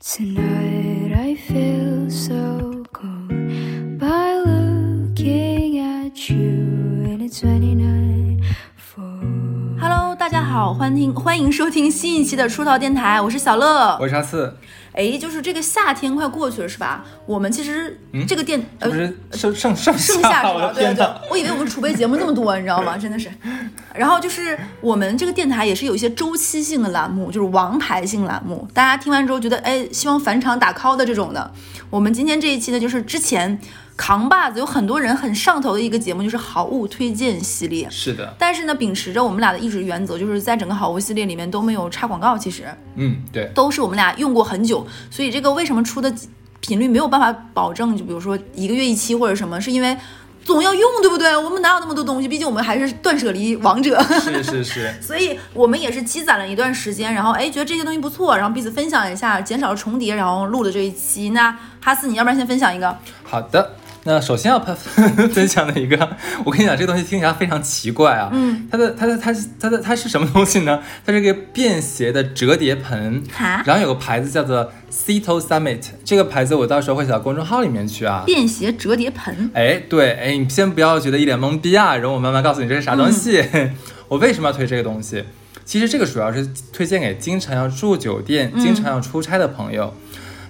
[0.00, 6.36] Tonight I feel so cold by looking at you
[7.06, 7.73] and it's 29
[10.54, 13.98] 好，欢迎欢迎收听新一期的出逃电台，我是小乐。
[14.00, 14.56] 我是阿四，
[14.92, 17.04] 哎，就是这个夏天快过去了，是吧？
[17.26, 20.72] 我们其实这个电、呃这不是盛盛盛盛夏是我吧？
[20.72, 22.96] 对对我以为我们储备节目那么多，你知道吗？
[22.96, 23.28] 真的是。
[23.96, 31.50] 然后就是我们这个电台也是有一些周期性的栏目，就是王牌性栏目，大家听完之后觉得哎，希望返场打 call 的这种的。
[31.90, 33.58] 我们今天这一期呢，就是之前
[33.96, 37.88] 扛把子有很多人很上头的一个节目，就是好物推荐系列。
[37.90, 46.12] 是的，但是呢，秉持着我们俩的一直原则，就是在整个好物系列里面都没有插广告，其实嗯，对，都是我们俩用过很久，所以这个为什么出的
[46.60, 47.96] 频率没有办法保证？
[47.96, 49.96] 就比如说一个月一期或者什么，是因为
[50.44, 51.36] 总要用，对不对？
[51.36, 52.26] 我们哪有那么多东西？
[52.26, 61.30] 毕竟我们还是断舍离王者，是是是， 所以我们也是积攒了一段时间，然后哎觉得这些东西不错，然后彼此分享一下，减少了重叠，然后录了这一期。
[61.30, 62.98] 那哈斯，你要不然先分享一个？
[63.22, 63.76] 好的。
[64.06, 64.76] 那首先要分
[65.32, 65.96] 分享的一个，
[66.44, 68.28] 我跟你讲，这个东西听起来非常奇怪啊。
[68.32, 70.80] 嗯，它的它的它是它的它是什么东西呢？
[71.06, 78.24] 它是一个便携的折叠盆，哈，然后有个牌子叫做 Cito Summit，这个牌子我到时候会写到公众号里面去啊。
[78.26, 79.50] 便携折叠盆。
[79.54, 83.42] 哎，对，哎，你先不要觉得一脸懵逼啊，然后我慢慢告诉你这是啥东西。
[84.08, 85.24] 我为什么要推这个东西？
[85.64, 89.94] 其实这个主要是推荐给经常要住酒店、经常要出差的朋友。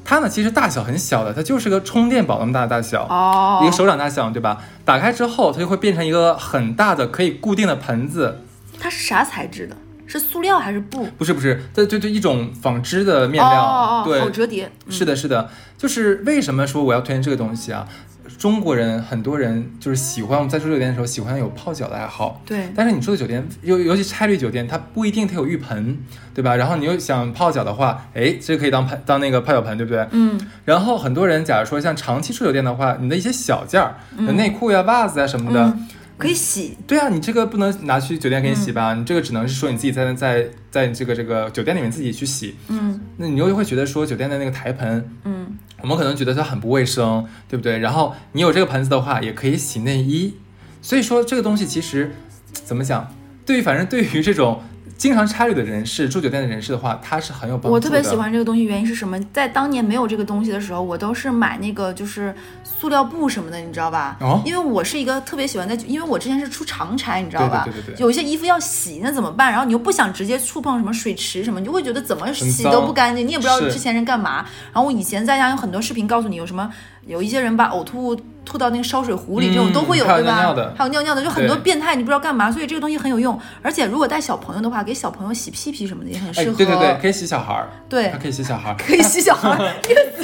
[0.05, 4.63] 它呢，其实大小很小的，它就是个充电宝那么大的大小，哦一个手掌大小，对吧？
[4.85, 8.41] 打开之后，它就会变成一个很大的可以固定的盆子。
[8.79, 9.77] 它是啥材质的？
[10.07, 11.09] 是塑料还是布？
[11.17, 14.71] 不是不是，这这这一种纺织的面料，哦哦哦，对，好折叠。
[14.87, 17.89] 嗯是的，是的，就是为什么说我要推荐这个东西啊？
[18.39, 25.97] 中国人很多人就是喜欢我们在住酒店的时候喜欢有泡脚的爱好，对，但是你住的酒店，尤尤其差旅酒店，它不一定它有浴盆，
[26.35, 26.55] 对吧？
[26.55, 30.07] 然后你又想泡脚的话，哎，这可以当盆当那个泡脚盆，对不对？
[30.11, 34.35] 嗯，然后很多人假如说像长期住酒店的话，你的一些小件儿，嗯。
[34.37, 36.77] 内裤呀、袜子啊什么的，嗯可以洗。
[36.87, 38.95] 对啊，你这个不能拿去酒店给你洗吧？
[38.95, 42.55] 你这个只能是说你自己在在在这个这个酒店里面自己去洗。
[42.69, 47.79] 嗯那你又会觉得说酒店的那个台盆，嗯，我们可能觉得它很不卫生，对不对？
[47.79, 50.35] 然后你有这个盆子的话，也可以洗内衣。
[50.83, 52.15] 所以说这个东西其实
[52.53, 53.15] 怎么讲？
[53.47, 54.63] 对于反正对于这种
[54.97, 57.75] 经常差旅的人士、住酒店的人士的话，它是很有帮助的。
[57.75, 59.19] 我特别喜欢这个东西，原因是什么？
[59.33, 64.17] 在当年没有这个东西的时候，我都是买那个就是塑料布什么的，你知道吧？
[64.21, 67.65] 哦因为我是一个特别喜欢在，因为我之前是出长差，你知道吧？
[67.65, 69.51] 对对对对对有一些衣服要洗，那怎么办？
[69.51, 74.47] 然后你又不想直接触碰什么水池什么，你就会觉得怎么洗都不干净，你也不知道之前人干嘛。
[74.73, 76.71] 然后我以前在家有很多视频告诉你有什么，
[77.07, 80.35] 有一些人把呕吐物吐到那个烧水壶里，这种嗯都会有，还有对吧？
[80.35, 82.51] 尿尿的还有尿尿的，就很多变态，你不知道干嘛。
[82.53, 86.53] 所以这个东西很有用，而且如果带小朋友的话，给小朋友洗屁屁什么的也很适哎，合。
[86.53, 88.77] 对对对，可以洗小孩儿，对它可以洗小孩儿。
[88.79, 89.57] 可以洗小孩儿，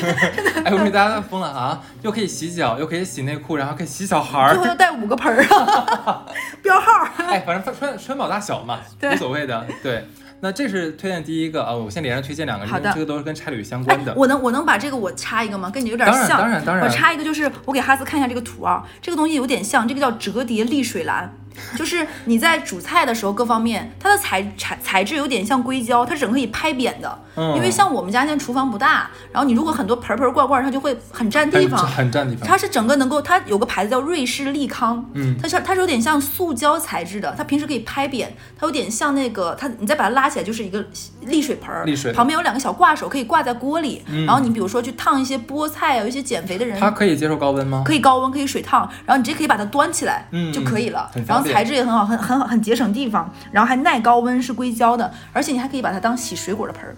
[0.65, 1.81] 哎，我们大家都疯了啊！
[2.03, 4.51] 又可以洗脚，又可以洗内裤，然后可以洗小孩儿。
[4.51, 6.25] 最后要带五个盆儿啊，
[6.63, 7.11] 标号儿。
[7.27, 9.67] 哎，反正穿穿宝大小嘛，对无所谓的。
[9.83, 10.07] 对，
[10.41, 15.71] 那这是推荐第一个啊，我先连着推荐两个，因好的为这个都是跟差旅相哎关的。，我能我能把这个我插一个吗？
[15.71, 16.39] 跟你有点当然像。
[16.39, 21.33] 当然当然我插一个就是我给哈斯看一下这个图啊，这个东西有点像，这个叫折叠沥水篮。
[21.77, 27.19] 就是你在煮菜的时候，各方面它的材材材质有点像硅胶，它整个可以拍扁的。
[27.37, 31.79] 嗯因为像我们家现在厨房不大，然后你如果很多盆盆罐罐，它就会很占地方。
[31.87, 32.47] 很占地方。
[32.47, 40.85] 它是整个能够，它有个牌子叫瑞士利康，嗯它是它是有点像塑胶材质的，它平时可以拍扁，它有点像那个它，你再把它拉起来就是一个
[41.25, 47.83] 沥水盆儿，沥水旁边有两个小挂手可以挂在锅里，嗯然后你比如说去烫一些菠菜啊，有一些减肥的人它可以接受高温吗？
[47.87, 56.97] 可以高温，可以水烫，然后你直接可以把它端起来，嗯就可以了然后材质也很好，很很好，很节省地方，然后还耐高温，是硅胶的，而且你还可以把它当洗水果的盆儿，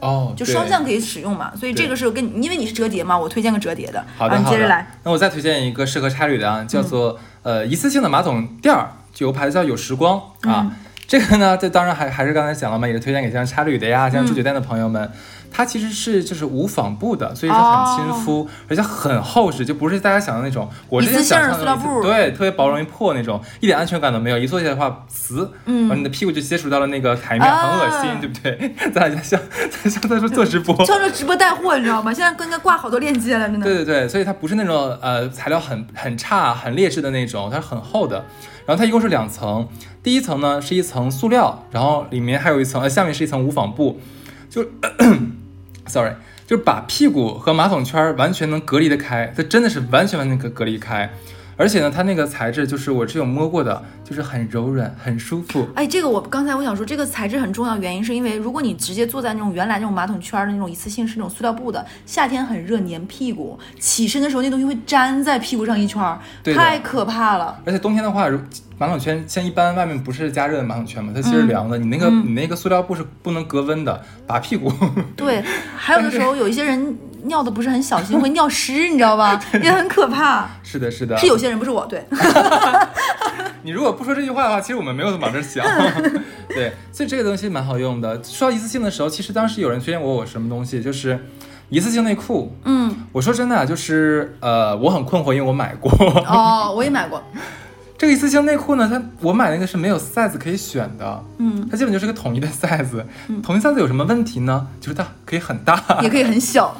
[0.00, 1.52] 哦，就双向可以使用嘛。
[1.56, 4.04] 所以这个是跟你，因为你是折叠嘛，我推荐个折叠的。
[4.16, 4.90] 好你好的接着来。。
[5.02, 10.66] 那我再推荐一个适合差旅的啊，叫做、呃一次性的马桶垫儿，就有牌子叫有时光啊。
[10.66, 10.72] 嗯
[11.10, 15.10] 这个呢，这当然还还是刚才讲了嘛，也是推荐给像差旅的呀，像住嗯酒店的朋友们。
[15.52, 20.70] 它其实是就是无纺布的，所以是很亲肤，而且很厚实，就不是大家想的那种。
[20.88, 24.38] 我之前想象的塑料布对，特别薄，容易破那种，一点安全感都没有。
[24.38, 28.72] 一坐下的话，呲，嗯然后你的屁股就接触到了那个台面，啊很恶心，对不对？
[28.92, 29.40] 咱俩像
[29.82, 32.14] 在像在说做直播，像做直播带货，你知道吗？
[32.14, 33.66] 现在应该挂好多链接了，真的。
[33.66, 38.24] 对对对，所以它不是那种呃材料很很差、很劣质的那种，它是很厚的。
[38.66, 39.66] 然后它一共是两层，
[40.02, 44.00] 第一层呢是一层塑料，然后里面还有一层，呃，下面是一层无纺布，
[44.48, 44.64] 就，
[45.86, 46.12] sorry，
[46.46, 51.10] 就是把屁股和马桶圈完全能隔离的开，它真的是完全完全可隔离开。
[51.60, 55.68] 而且呢，它那个材质就是我是有摸过的，就是很柔软，很舒服。
[55.74, 67.60] 哎，这个我刚才我想说，这个材质很重要，原因是因为如果你直接坐在那种原来那种马桶圈的那种一次性是那种塑料布的，夏天很热粘屁股，起身的时候那东西会粘在屁股上一圈儿，太可怕了。
[67.66, 68.40] 而且冬天的话，如
[68.78, 74.72] 马桶圈像一般外面不是加热的马桶圈嘛，它其实凉的，你那个、你那个塑料布是不能隔温的，拔屁股。
[75.14, 75.44] 对，
[75.76, 79.40] 还有的时候 有一些人尿的不是很小心，会 尿湿，你知道吧？
[79.62, 80.48] 也很可怕。
[80.62, 81.16] 是的，是的。
[81.18, 82.04] 是有些人不是我，对，
[83.62, 85.64] 你如果不说这句话的话，其实我们没有往这儿想。
[86.48, 88.22] 对，所以这个东西蛮好用的。
[88.24, 91.18] 说到一次性的时候，其实当时有人推荐我我什么东西，就是
[91.68, 92.54] 一次性内裤。
[92.64, 95.92] 嗯，我说真的啊，就是呃，我很困惑，因为我买过。
[96.26, 97.22] 哦，我也买过，
[97.96, 103.04] 这个一次性内裤呢，它我买那个是没有 size 可以选的，嗯，它基本就是个统一的 size。
[103.42, 104.66] 统一 size 有什么问题呢？
[104.80, 106.74] 就是它可以很大，也可以很小。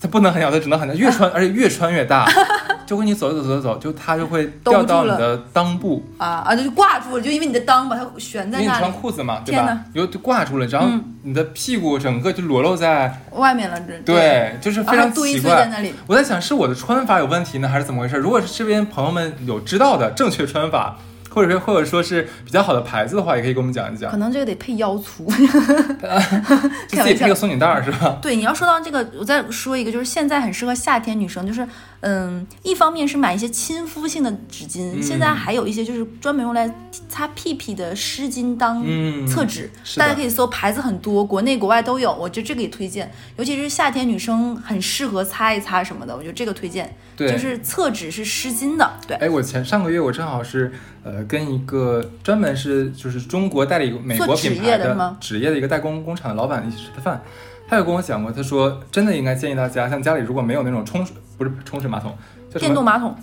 [0.00, 2.26] 它不能很小，它只能很大，越穿而且越穿越大，
[2.86, 9.78] 就会你走走走着走，就它就会掉到你的裆部，啊啊，就挂住了，就因为你的裆把它悬因为你在那里，穿裤子嘛，对天吧？
[9.92, 15.54] 有就挂住了，然后嗯你的屁股整个就裸露在，外面了，这对，就是非常堆奇怪。
[15.54, 15.94] 堆在那里。
[16.06, 18.16] 我在想是我的穿法有问题呢，还是怎么回事？
[18.16, 20.96] 如果是这边朋友们有知道的正确穿法，
[21.30, 24.16] 或者说或者说是比较好的牌子的话，也可以给我们讲一讲可。
[24.18, 25.24] 能这个得配腰粗。
[26.88, 28.18] 就自己配个松紧带儿是吧？
[28.20, 31.66] 对，你要说到这个，我再说一个，就是现在很适合夏天女生，就是
[32.00, 35.02] 嗯，一方面是买一些亲肤性的纸巾，嗯。
[35.02, 36.72] 现在还有一些就是专门用来
[37.08, 39.26] 擦屁屁的湿巾当嗯。
[39.26, 47.30] 厕纸，大家可以搜，牌子很多，国内国外都有，我觉得这个也推荐，尤其是夏天女生很适合擦一擦什么的，我觉得这个推荐，对。
[47.30, 50.72] 就是厕纸是湿巾的，对，哎，我前上个月我正好是
[51.04, 57.22] 呃跟一个专门是就是中国代理美国品牌业的纸业的一个代工工厂的老板一起吃的饭，
[57.68, 62.14] 他有跟我讲过，他说真的应该建议大家，像家里如果没有那种冲水不是冲水马桶，
[62.58, 63.16] 电动马桶，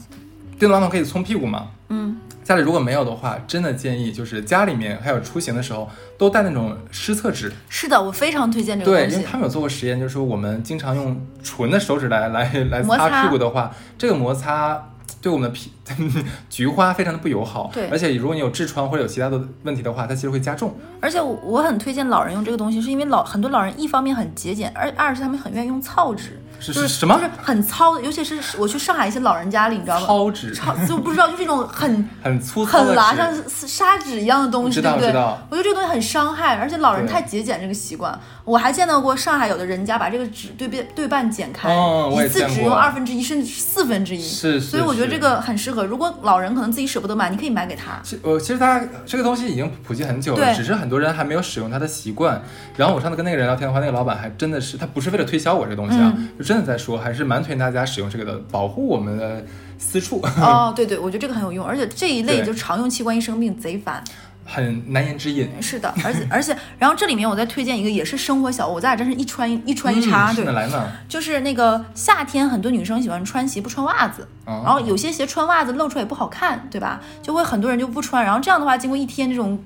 [0.57, 1.67] 电动马桶可以冲屁股吗？
[1.89, 5.87] 嗯，家里如果没有的话，真的建议就是家里面还有出行的时候
[6.17, 14.89] 都带那种湿厕纸，是的，我非常推荐这个对，东西，因为他们有做过实验，就是说我们经常用纯的手指来来来摩擦擦屁股的话，这个摩擦
[15.21, 15.71] 对我们的皮
[16.49, 17.69] 菊花非常的不友好。
[17.73, 20.75] 对而且如果你有痔疮或者有其他的问题的话，它其实会加重。
[20.99, 30.05] 而且我我很推荐老人用这个东西，是因为老很多老人一方面很节俭，而二是他们很愿意用草纸，就是是什么就是很糙的，尤其是我去上海一些老人家里，你知道吗？
[30.07, 35.09] 糙纸，糙就不知道，就是一种很 很粗糙很拉，像砂纸一样的东西，对不对
[35.49, 38.17] 我觉得这个东西很伤害，而且老人太节俭这个习惯。
[38.43, 44.21] 我还见到过上海有的人家把这个纸对半对半剪开，哦我一次只用二分之一甚至四分之一。
[44.21, 45.83] 是是所以我觉得这个很适合。
[45.83, 47.99] 如果老人可能自己舍不得买，你可以买给他。
[48.03, 52.41] 其呃，其实大家这个东西已经普及很久了，只是很多人还没有使用它的习惯。
[52.77, 59.45] 然后我上次跟那个人聊天的话，那个老板还真的是，他不是为了推销我这个东西啊，嗯就真的在说，还是蛮推荐大家使用这个的，保护我们的
[59.77, 64.01] 私处，哦，对对，我觉得这个很有用，而且这一类就常用器官一生病贼烦。
[64.49, 65.49] 很难言之隐。
[65.61, 77.01] 是的，而且而且，然后这里面我再推荐一个也是生活小物，咱俩真是一穿一一穿一插，对来呢，就是那个夏天很多女生喜欢穿鞋不穿袜子，哦然后有些鞋穿袜子露出来也不好看，对吧？
[77.21, 79.59] 就会很多人就不穿，然后这样的话，经过一天这种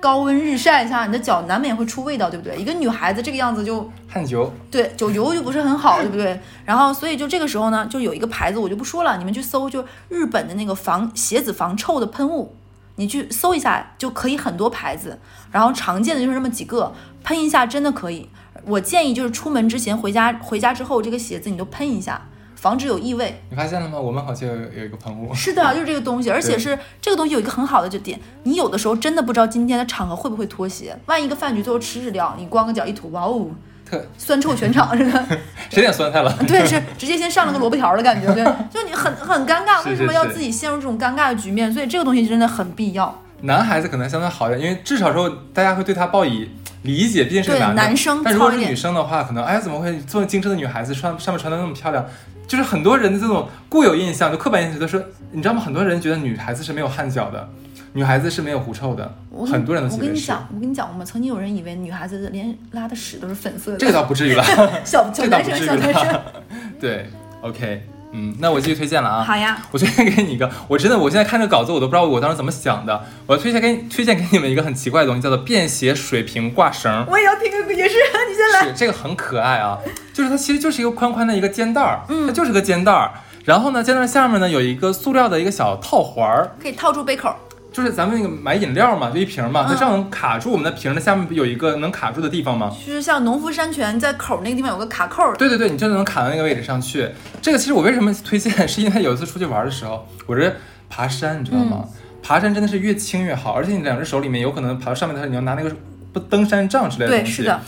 [0.00, 2.56] 高温日晒下，你的脚难免会出味道，对不对？
[2.56, 6.38] 一个女孩子这个样子就汗球，对，酒油就不是很好，对不对？
[6.64, 12.54] 然后所以就这个时候呢，就有一个牌子我就不说了，你们去搜，就日本的那个防鞋子防臭的喷雾，
[12.96, 15.18] 你去搜一下就可以很多牌子，
[15.50, 16.92] 然后常见的就是这么几个，
[17.24, 18.28] 喷一下真的可以。
[18.64, 22.28] 我建议就是出门之前回家回家之后，这个鞋子你都喷一下，
[22.66, 23.32] 防止有异味。
[23.48, 23.96] 你发现了吗？
[23.96, 33.46] 我们好像有有一个喷雾，是的， 就是这个东西，而且是这个东西有一个很好的就点，你有的时候真的不知道今天的场合会不会脱鞋，万一一个饭局最后吃日料，你光个脚一吐，哇哦，
[33.88, 35.24] 特酸臭全场，是吧。
[35.70, 36.36] 谁点酸菜了？
[36.48, 41.72] 对，是直接先上了个萝卜条的感觉，对，就你很很尴尬，为什么要自己陷入这种尴尬的局面？
[41.72, 43.22] 所以这个东西真的很必要。
[43.42, 46.50] 男孩子可能相对好一点，因为至少说大家会对他报以
[46.82, 47.74] 理解，毕竟是男的。
[47.74, 52.04] 男生但如果是女生的话，可能哎怎么会这么精致的女孩子穿上面穿的那么漂亮？
[52.46, 55.60] 就是很多人的这种固有印象，就刻板印象，觉得说你知道吗？
[55.60, 57.48] 很多人觉得女孩子是没有汗脚的，
[57.92, 60.00] 女孩子是没有狐臭的，我很多人都我。
[60.00, 64.44] 跟你讲，我跟你讲，我们曾经有人以为女孩子连拉的屎都是粉色的，这个倒不至于吧，
[64.84, 66.20] 小小男生小男生。
[66.80, 67.06] 对
[67.40, 67.82] ，OK，
[68.16, 69.22] 嗯，那我继续推荐了啊。
[69.22, 73.04] 好呀，我推荐给你一个，我真的，我现在看这个稿子，我都不知道我当时怎么想的。
[73.26, 77.04] 我要推荐给你，推荐给你们一个很奇怪的东西，叫做便携水瓶挂绳。
[77.10, 77.94] 我也要听个也是，
[78.30, 78.66] 你先来。
[78.66, 79.78] 是这个很可爱啊，
[80.14, 83.10] 就是它其实就是一个宽宽的一个肩带儿，嗯它就是个肩带儿。
[83.44, 87.32] 然后呢，肩带儿下面呢有一个塑料的一个小套环儿，可以套住杯口，
[87.76, 92.74] 就是咱们那个买饮料嘛，就一瓶嘛，它嗯这样能卡住我们的瓶的下面不有一个能卡住的地方吗？
[92.86, 97.06] 就是像农夫山泉在口那个地方有个卡扣，对对对，你真的能卡到那个位置上去。
[97.42, 100.50] 这个其实我为什么推荐，是因为有一次出去玩的时候，我这
[100.88, 101.84] 爬山，你知道吗？
[101.84, 101.88] 嗯
[102.22, 105.70] 爬山真的是越轻越好，而且你两只手里面有可能爬到上面的时候，你要拿那个
[106.12, 107.32] 不登山杖之类的对，东西。
[107.34, 107.60] 是的，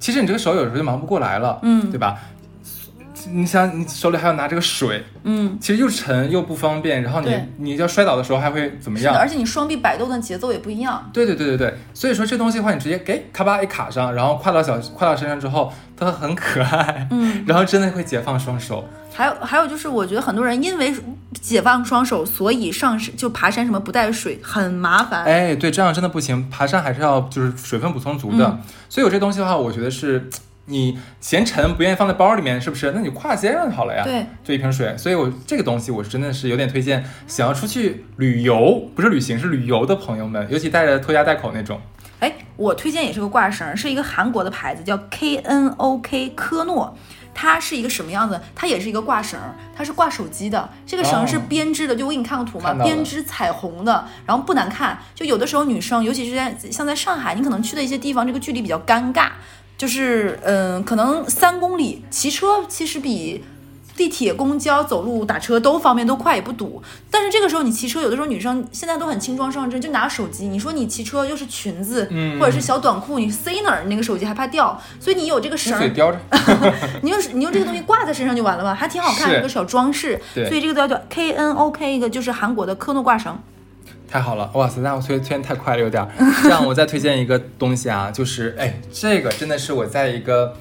[0.00, 2.16] 其实你这个手有时候就忙不过来了，嗯对吧？
[3.30, 9.14] 你想，你手里还要拿这个水，嗯，其实又沉又不方便，然后你你要摔倒的时候还会怎么，样？
[9.16, 11.10] 而且你双臂摆动的节奏也不一样。
[11.12, 18.84] 对对对对对，所以说这东西的话，你直接给咔吧一卡上，然后跨到小跨到身上之后，它很可爱，嗯， 然后真的会解放双手。
[19.12, 20.94] 还有还有就是，我觉得很多人因为
[21.42, 25.24] 解放双手，所以上山就爬山什么不带水，很麻烦。
[25.24, 28.46] 哎，对，这样真的不行，爬山还是要就是水分补充足的。
[28.46, 28.58] 嗯
[28.88, 30.28] 所以有这东西的话，我觉得是
[30.66, 32.92] 你嫌沉不愿意放在包里面，是不是？
[32.92, 34.02] 那你挎肩上就好了呀。
[34.04, 34.96] 对，就一瓶水。
[34.96, 41.80] 所以我这个东西我真的是有点推荐，想要出去旅游，不是旅行，是旅游的朋友们，尤其带着拖家带口那种。
[42.20, 46.96] 哎，我推荐也是个挂绳，是一个韩国的牌子，叫 K N O K 科诺。
[47.32, 48.38] 它是一个什么样子？
[48.54, 49.38] 它也是一个挂绳，
[49.74, 50.68] 它是挂手机的。
[50.84, 54.98] 这个绳是哦编织的，就我给你看个图嘛，编织彩虹的，然后不难看。
[55.14, 59.30] 就有的时候女生，尤其是在像在上海，你可能去的一些地方，这个距离比较尴尬，
[59.80, 63.42] 就是嗯，可能三公里，骑车其实比。
[63.96, 66.82] 地铁、公交、走路、打车都方便，都快也不堵。
[67.10, 70.48] 但是这个时候你骑车，有的时候女生现在都很轻装上阵，就拿手机。
[70.48, 73.84] 你说你骑车又是裙子，嗯或者是小短裤，你塞哪儿？
[73.88, 76.18] 那个手机还怕掉，所以你有这个绳嘴叼着。
[77.02, 80.18] 你用你用这个东西挂在身上就完了嘛，还挺好看，一个小装饰。
[80.34, 83.38] 对所以这个叫叫 K N O K，一个就是韩国的科诺挂绳。
[84.10, 84.80] 太好了，哇塞！
[84.80, 86.08] 那我推推荐太快了，有点儿。
[86.42, 90.56] 这样我再推荐一个东西啊，就是哎，这个真的是我在一个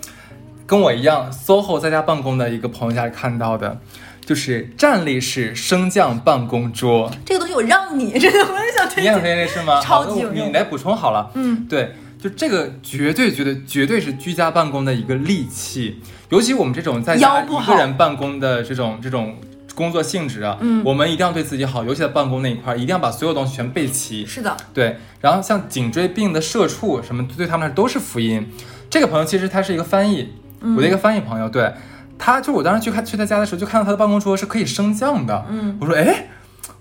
[0.67, 3.79] 跟我一样 SOHO 在家办公的一个朋友家里看到的，
[4.23, 7.11] 就是站立式升降办公桌。
[7.25, 9.47] 这个东西我让你，真 的我也想推荐你也推荐。
[9.47, 9.81] 是吗？
[9.81, 11.31] 超好级有用你来补充好了。
[11.33, 19.35] 嗯，对，就这个绝对绝对绝对是居家办公的一个利器，尤其我们这种在家一个人办公的这种这种
[19.79, 24.25] 工作性质啊，嗯我们一定要对自己好，尤其在办公那一块儿，一定要把所有东西全备齐。
[24.25, 28.45] 是的，对，然后像颈椎病的社畜什么，对他们来说都是福音。
[28.89, 31.73] 这个朋友其实他是一个翻译，嗯我的一个翻译朋友，对
[32.17, 35.45] 他就我当时去看去他家的时候，就看到他的办公桌是可以升降的。
[35.49, 36.27] 嗯，我说哎，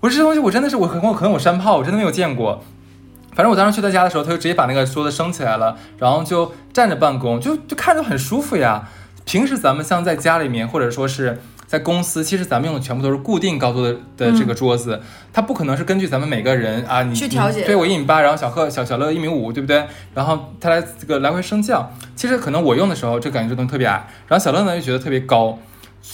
[0.01, 2.61] 我说这东西我真的是我可能我可能我山炮，我真的没有见过。
[3.33, 8.89] 反正我当时去他家的时候，他就直接把那个桌子升起来了，然后就站着办公，就就看着很舒服呀。
[9.23, 11.39] 平时咱们像在家里面，或者说是
[11.69, 14.99] 在公司，其实咱们用的全部都是固定高度的的这个桌子，
[15.31, 19.85] 它不可能是根据咱们每个人啊，你去调节你对我一米八，然后小贺小小乐一米五，对不对？
[20.15, 25.59] 然后他来这个来回升降，其实可能我用的时候就感觉这东西特别矮，然后小乐呢又觉得特别高，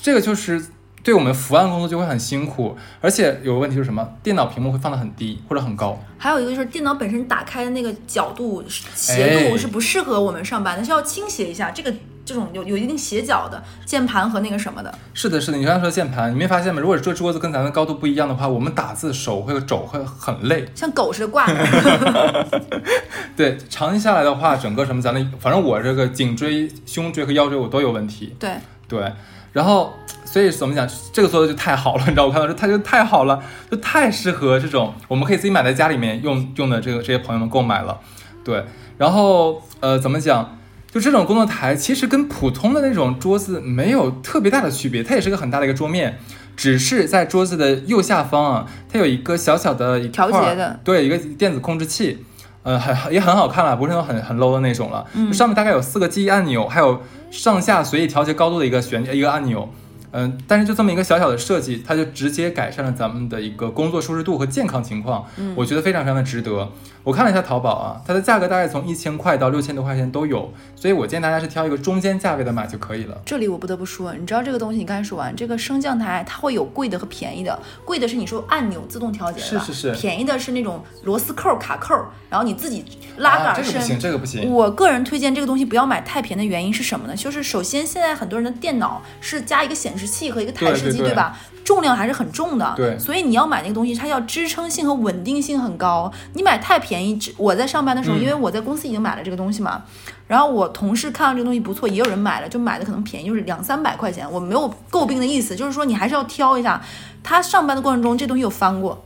[0.02, 0.62] 这个就是
[1.02, 4.06] 对我们伏案工作就会很辛苦，而且有个问题是什么？
[4.22, 5.98] 电脑屏幕会放得很低或者很高。
[6.18, 8.62] 还有一个就是电脑本身打开的那个角度
[8.94, 11.72] 斜度哎是不适合我们上班的，需要倾斜一下。
[11.72, 11.94] 这个
[12.26, 16.82] 这种有有一定斜角的键盘和那个什么的，是的，是的，你刚才说键盘，你没发现吗？
[16.82, 20.68] 如果这桌子跟咱们高度不一样的话，我们打字手会肘会很累。
[20.74, 22.48] 像狗似的挂着。
[23.38, 28.36] 对，长期下来的话，整个什么咱的，反正我这个颈椎、胸椎和腰椎我都有问题。
[28.40, 28.50] 对，
[28.88, 29.14] 对，
[29.54, 33.40] 然后所以怎么讲，这个做的就太好了， 你知道，我看到这它就太好了，
[33.70, 38.00] 就太适合这种我们可以自己买在家里面用用的这个这些朋友们购买了。
[38.44, 38.66] 对，
[38.98, 40.58] 然后呃，怎么讲？
[40.96, 46.18] 就这种工作台，其实跟普通的那种桌子没有特别大的区别，它也是个很大的一个桌面，
[46.56, 52.24] 只是在桌子的右下方啊，它有一个小小的一块儿调节的对，一个电子控制器，
[52.64, 55.06] 呃，很也很好看了，不是那种很很 low 的那种了。
[55.16, 59.70] 嗯上面大概有四个记忆按钮，还有上下随意调节高度的一个旋一个按钮。
[60.18, 66.72] 嗯，但是就这么一个小小的设计，它就直接改善了咱们的一个工作舒适度和健康情况，嗯我觉得非常非常的值得。
[67.06, 73.16] 我看了一下淘宝啊，它的价格大概从一千块到六千多块钱都有，所以我建议大家是挑一个中间价位的买就可以了。
[73.24, 81.94] 这里我不得不说，你知道这个东西，你刚才说完，这个升降台它会有贵的和便宜的，贵的是你说按钮自动调节的，是是是便宜的是那种螺丝扣、卡扣，
[82.28, 82.84] 然后你自己
[83.18, 83.74] 拉啊，杆伸。
[83.76, 84.52] 这个不行，这个不行。
[84.52, 87.16] 我个人推荐这个东西不要买太便宜的原因是什么呢？
[87.16, 91.38] 就是首先现在很多人的电脑是加一个显示器和一个台式机，对对对吧？
[91.66, 96.10] 重量还是很重的，对所以你要买那个东西，它要支撑性和稳定性很高。
[96.34, 99.84] 你买太便宜，只我在上班的时候，嗯因为我在公司已经买了这个东西嘛，
[100.28, 104.32] 然后我同事看到这个东西不错，也有人买了，就买的可能便宜，就是两三百块钱。
[104.32, 106.82] 我没有诟病的意思，就是说你还是要挑一下。
[107.24, 109.04] 他上班的过程中，这东西有翻过，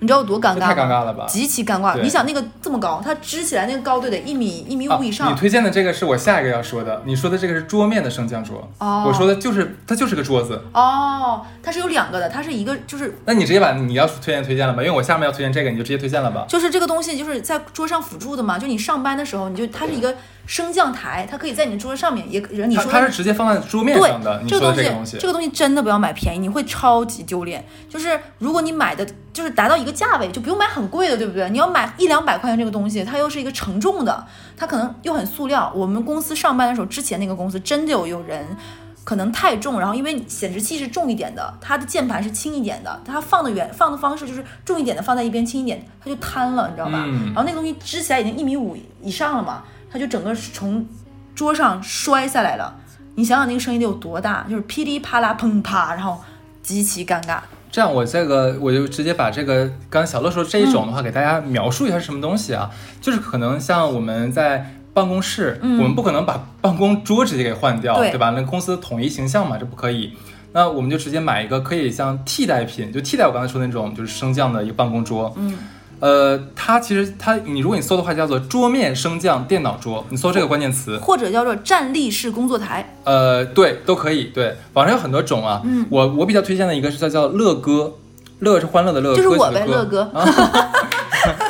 [0.00, 0.66] 你知道有多尴尬吗？
[0.66, 2.00] 太尴尬了吧极其尴尬。
[2.00, 5.30] 你想那个这么高，它支起来那个高度得一米一米啊五以上。
[5.30, 10.60] 你推荐的这个是我下一个要说的，你说的这个是桌面的升降桌，哦我说的就是它就是个桌子。
[10.72, 16.46] 哦，它是有两个的，它是一个就是那你直接把你要推荐推荐了吧，因为我下面要推荐这个，你就直接推荐了吧。
[16.48, 20.14] 就是这个东西就是在桌上辅助的嘛，就你上班的时候，你就它是一个
[20.46, 24.40] 升降台，它可以在你的桌子上面，也人你说它它是直接放在桌面上的。
[24.42, 27.64] 你这个东西这个东西，这个东西真的不要买便宜，你会超级丢脸。
[27.88, 31.48] 就是如果你买的就是达到一个价位，就不用买很贵的，对不对？
[31.50, 35.72] 你要买一两百块钱这个东西，它又是一个承重的，它可能又很塑料。
[35.74, 38.56] 我们公司上班的时候，之前那个公司真的有有人。
[39.02, 47.02] 可能太重，然后因为显示器是重一点的，它的键盘是轻一点的，它放的远放的方式就是重一点的放在一边，轻一点，它就瘫了，你知道吧？
[47.06, 50.86] 嗯然后那个东西支起来已经一米五以上了嘛，它就整个是从
[51.34, 52.76] 桌上摔下来了。
[53.16, 56.20] 你想想那个声音得有多大，就是噼里啪啦砰啪，然后
[56.62, 57.38] 极其尴尬。
[57.70, 62.70] 这样，我这个我就直接把这个刚才小乐说这一种嗯的话，给大家描述一下是什么东西啊？
[63.00, 68.30] 就是可能像我们在办公室，我们不可能把办公桌直接给换掉，嗯对吧？
[68.30, 70.16] 那公司统一形象嘛，这不可以。
[70.52, 75.32] 那我们就直接买一个可以像替代品，就替代我刚才说的那种就是升降的一个办公桌。
[75.36, 75.56] 嗯，
[76.00, 84.24] 呃，它其实它你如果你搜的话叫做桌面升降电脑桌，你搜这个关键词，或者叫做站立式工作台，呃，对，都可以。
[84.24, 85.60] 对，网上有很多种啊。
[85.64, 87.94] 嗯我我比较推荐的一个是叫叫乐哥，
[88.40, 90.10] 乐是欢乐的乐，就是我呗，乐哥。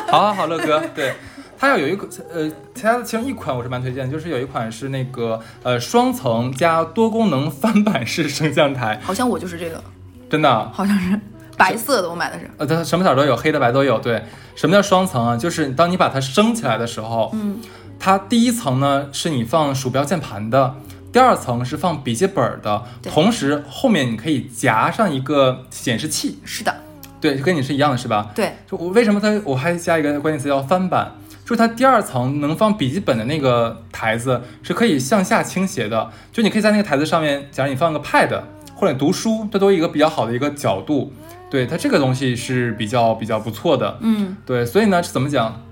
[0.08, 1.14] 好好好，乐哥，对，
[1.56, 9.80] 它要有一个呃，其他的其中一款我是蛮推荐的，就是有一款是那个呃双层加多功能翻板式升降台，好像我就是这个，
[10.28, 11.20] 真的啊，好像是
[11.60, 12.50] 白色的，我买的是。
[12.56, 13.98] 呃，它什么色儿都有，黑的白都有。
[13.98, 14.24] 对，
[14.54, 15.36] 什么叫双层啊？
[15.36, 17.58] 就是当你把它升起来的时候，嗯，
[17.98, 20.74] 它第一层呢是你放鼠标键盘的。
[21.12, 26.72] 第二层是放笔记本的，对同时后面你可以夹上一个显示器，是的，
[27.20, 28.30] 对，就跟你是一样的，是吧？
[28.32, 31.10] 对，就我为什么它我还加一个关键词叫翻版，
[31.44, 38.40] 就是它第二层能放笔记本的那个台子是可以向下倾斜的，就你可以在那个台子上面，假如你放个 pad
[38.76, 41.12] 或者读书，这都一个比较好的一个角度，
[41.50, 45.62] 对它这个东西是比较比较不错的，嗯，对，所以呢怎么讲？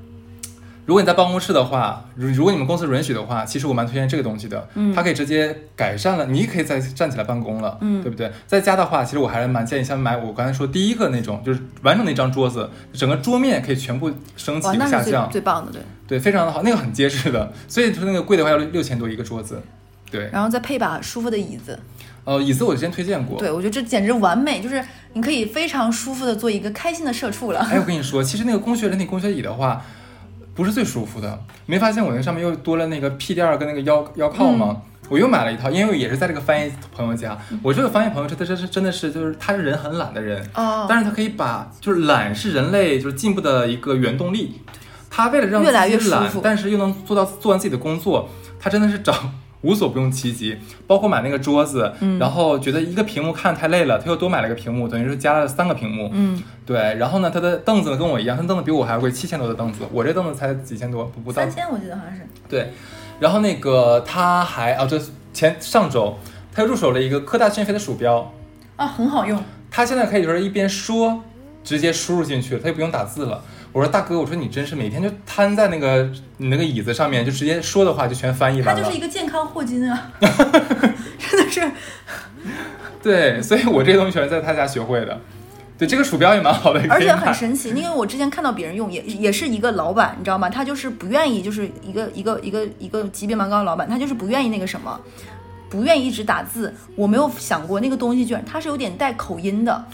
[0.85, 8.33] 如果你在办公室的话，如如果你们公司允许的话，其实我蛮推荐这个东西的，嗯它可以直接改善了，你可以再站起来办公了，嗯对不对？
[8.47, 15.83] 在家的话，其实我还是蛮建议先买我刚才说第一个那种，就是完整的一张桌子，整个桌面可以全部升哇，起下降，最棒的，对。
[16.09, 19.61] 对，非常的好，那个很结实的，所以说那个贵的话要六六千多一个桌子，
[20.11, 21.79] 对，然后再配把舒服的椅子，
[22.25, 27.61] 呃，椅子我之前推荐过，对我觉得这简直完美，就是你可以非常舒服的做一个开心的社畜了。
[27.61, 29.83] 哎，我跟你说，其实那个工学人体工学椅的话，
[30.55, 31.39] 不是最舒服的。
[31.67, 34.69] 没发现我那上面又多了那个屁垫儿跟那个腰腰靠吗？
[34.71, 37.35] 嗯我又买了一套，因为也是在这个翻译朋友家。
[37.63, 44.61] 我这个翻译朋友，他真是真的是就是他是人很懒的人，哦，但是他可以把就是懒是人类就是进步的一个原动力。
[45.09, 48.29] 他为了让越来越自己懒舒服，但是又能做到做完自己的工作，
[48.61, 49.15] 他真的是找
[49.63, 50.59] 无所不用其极。
[50.87, 56.11] 包括买那个桌子，嗯然后觉得一个屏幕看太累了，他又多买了个屏幕，等于是加了三个屏幕。
[56.13, 61.51] 嗯，对，然后呢，他的凳子呢跟我一样，他凳子比我还要贵，七千多的凳子，我这凳子才几千多，不不到三。
[61.51, 62.23] 千我记得好像是。
[62.49, 62.73] 对，
[63.21, 65.01] 然后那个他还啊，这
[65.33, 66.17] 前上周
[66.53, 68.33] 他又入手了一个科大讯飞的鼠标，
[68.77, 69.43] 啊，很好用。
[69.71, 71.23] 他现在可以就是一边说，
[71.63, 73.43] 直接输入进去，他就不用打字了。
[73.73, 78.83] 我说大哥，我说你真是每天就瘫在那个你那个椅子上面，就直接说的话就全翻译完了。
[78.83, 81.71] 他就是一个健康霍金啊， 真的是。
[83.03, 85.21] 对，所以我这些东西全是在他家学会的。
[85.79, 90.51] 对，这个鼠标也蛮好的，而且很神奇，因为我之前看到别人用，也也是一个老板，你知道吗？
[90.51, 94.99] 他就是不愿意，就是一个一个一个一个级别蛮高的老板，他就是不愿意那个什么，
[95.71, 96.75] 不愿意一直打字。
[96.97, 99.85] 我没有想过那个东西居然它是有点带口音的。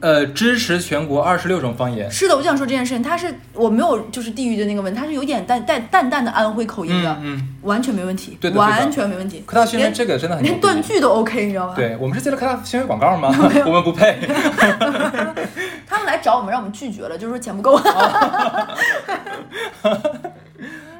[0.00, 2.10] 呃，支持全国二十六种方言。
[2.10, 9.42] 是的，我就想说这件事情，他是我没有就是地域的那个问题，他是有点淡淡淡淡的安徽口音的，嗯嗯，完全没问题，对的完全没问题。
[9.46, 13.28] 科大讯飞连这个真的很连断句都 OK，你知道吗？，对我们是接了科大新闻广告吗？
[13.66, 14.18] 我们不配。
[15.86, 17.80] 他们来找我们，让我们拒绝了，就是说钱不够。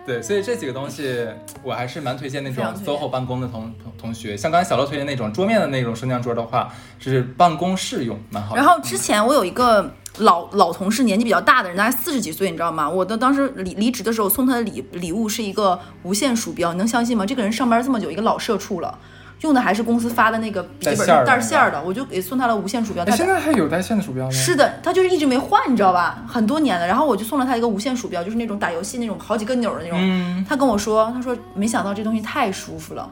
[0.08, 1.28] 对，所以这几个东西
[1.62, 8.60] 我还是蛮推荐那种 SOHO 办公的同同同学，像刚才小乐推荐那种桌面的那种升降桌的话，是办公室用，蛮好的。
[8.60, 12.88] 然后之前我有一个老老同事，年纪比较大的人，大概四十几岁，你知道吗？
[12.88, 17.26] 我的当时离离职的时候送他的礼礼物是一个无线鼠标，你能相信吗？
[17.26, 18.98] 这个人上班这么久，一个老社畜了。
[19.40, 23.04] 用的还是公司发的那个笔记本带线儿的带线儿的，我就给送他了无线鼠标。
[23.10, 24.30] 现在还有带线的鼠标吗？
[24.30, 26.22] 是的，他就是一直没换，你知道吧？
[26.26, 26.86] 很多年了。
[26.86, 29.98] 然后我就送了他一个无线鼠标，就是那种打游戏那种好几个钮的那种。
[30.00, 33.10] 嗯，他跟我说，他说没想到这东西太舒服了。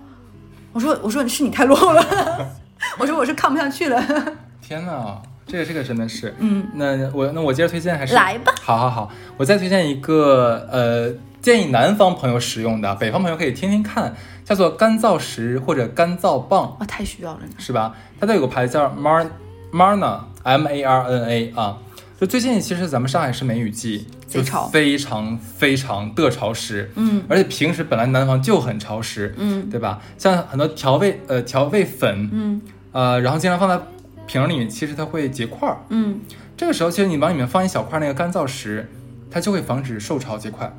[0.73, 2.05] 我说我说是你太 low 了，
[2.99, 4.03] 我说我是看不下去了。
[4.61, 8.53] 天哪，这个这个真的是，嗯，那我那我接着推荐还是来吧。
[8.61, 14.15] 好好好，我再推荐一个呃，建议南方朋友使用的，北方朋友可以听听看，
[14.47, 16.75] 叫做干燥石或者干燥棒。
[16.81, 17.41] 啊，太需要了。
[17.59, 17.95] 是吧？
[18.19, 19.27] 它都有个牌子叫 Mar
[19.73, 21.77] Marna M A R N A 啊，
[22.19, 30.01] 就最近其实咱们上海是梅雨季，就非常非常的潮湿，嗯，而且平时本来南方就很潮湿，嗯，对吧？
[30.17, 33.79] 像很多调味呃调味粉，嗯呃，然后经常放在
[34.27, 35.77] 瓶里面，其实它会结块儿。
[35.91, 36.21] 嗯，
[36.57, 38.89] 这个时候，其实你往里面放一小块那个干燥石，
[39.31, 40.73] 它就会防止受潮结块。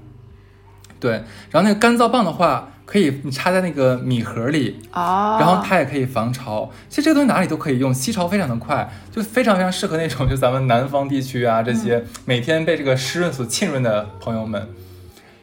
[1.00, 1.12] 对，
[1.52, 6.72] 然后那个干燥棒的话，可以你插在那个米盒里，哦，然后它也可以防潮。
[6.90, 14.70] 其实这个东西哪里都可以用，吸潮非常的快，就非常非常适合那种就咱们南方地区啊这些每天被这个湿润所浸润的朋友们。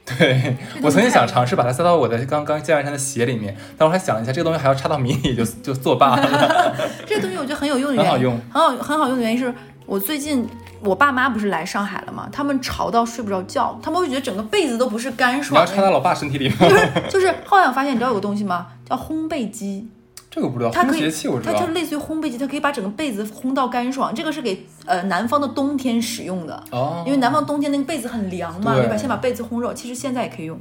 [0.07, 6.75] 对我曾经想尝试把它塞到我的刚刚健完身的鞋里面，但我还想了一下，这个东西还要插到米里 就就作罢了。
[7.07, 9.53] 这个东西我觉得很有用的原因，很好用很好很好用的原因是
[9.87, 10.47] 我最近
[10.85, 12.29] 我爸妈不是来上海了吗？
[12.31, 15.69] 他们潮到睡不着觉，他们会觉得整个被子都不是干爽的。
[15.69, 16.57] 要插到老爸身体里吗？
[16.69, 18.67] 就是就是，后来我发现，你知道有个东西吗？
[18.89, 19.89] 叫烘焙机，
[20.31, 21.11] 这个不知道，它可以
[21.43, 21.67] 它就。
[21.69, 24.15] 类似于烘焙机，它可以把整个被子烘到干爽。
[24.15, 28.97] 这个是给呃南方的冬天使用的，哦，因为南方冬天那个被子很凉嘛，对对吧？
[28.97, 30.59] 先把被子烘热，其实现在也可以用，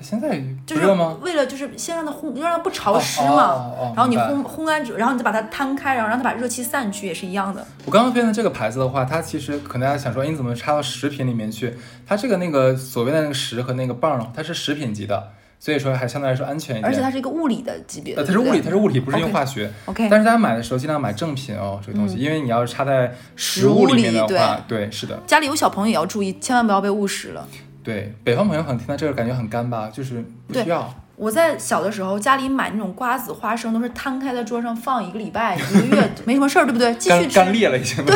[0.00, 0.86] 现在就是？
[1.20, 3.92] 为了就是先让它烘，让它不潮湿哦嘛。
[3.96, 7.66] 然后你烘烘干之后，然后你再把它摊开，然后让它把热气散去，也是一样的。
[7.84, 11.74] 我刚刚推荐的这个牌子的话，它其实可能大家想说，哎，你怎么插到食品里面去？
[12.06, 16.86] 它这个那个所谓的那个石和那个棒儿，它是食品级的，所以说还相对来说安全一点。
[16.86, 19.70] 而且它是一个物理的级别的，呃，它是物理，它是物理，不是用化学。
[19.86, 27.46] OK，但是大家买的时候尽量买正品哦，这个东西，因为你要是插在食物里面的话，对，是的，家里有小朋友也要注意，千万不要被误食了。
[27.88, 28.14] 对。
[28.22, 30.94] 北方朋友可能听到这个感觉很干巴，就是不需要。
[31.16, 36.94] 我在小的时候，家里买那种瓜子、花生，都是摊开在桌上放一个礼拜、一个月，没什么事儿，对不对？
[36.96, 37.34] 继续吃。
[37.36, 38.14] 干 干裂了已经对。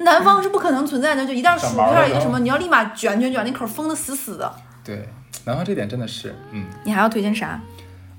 [0.00, 4.52] 南方是不可能存在的，就一袋薯片一个什么，你要立马卷卷卷，那口封的死死的。
[4.84, 5.08] 对，
[5.44, 7.60] 南方这点真的是，嗯，你还要推荐啥？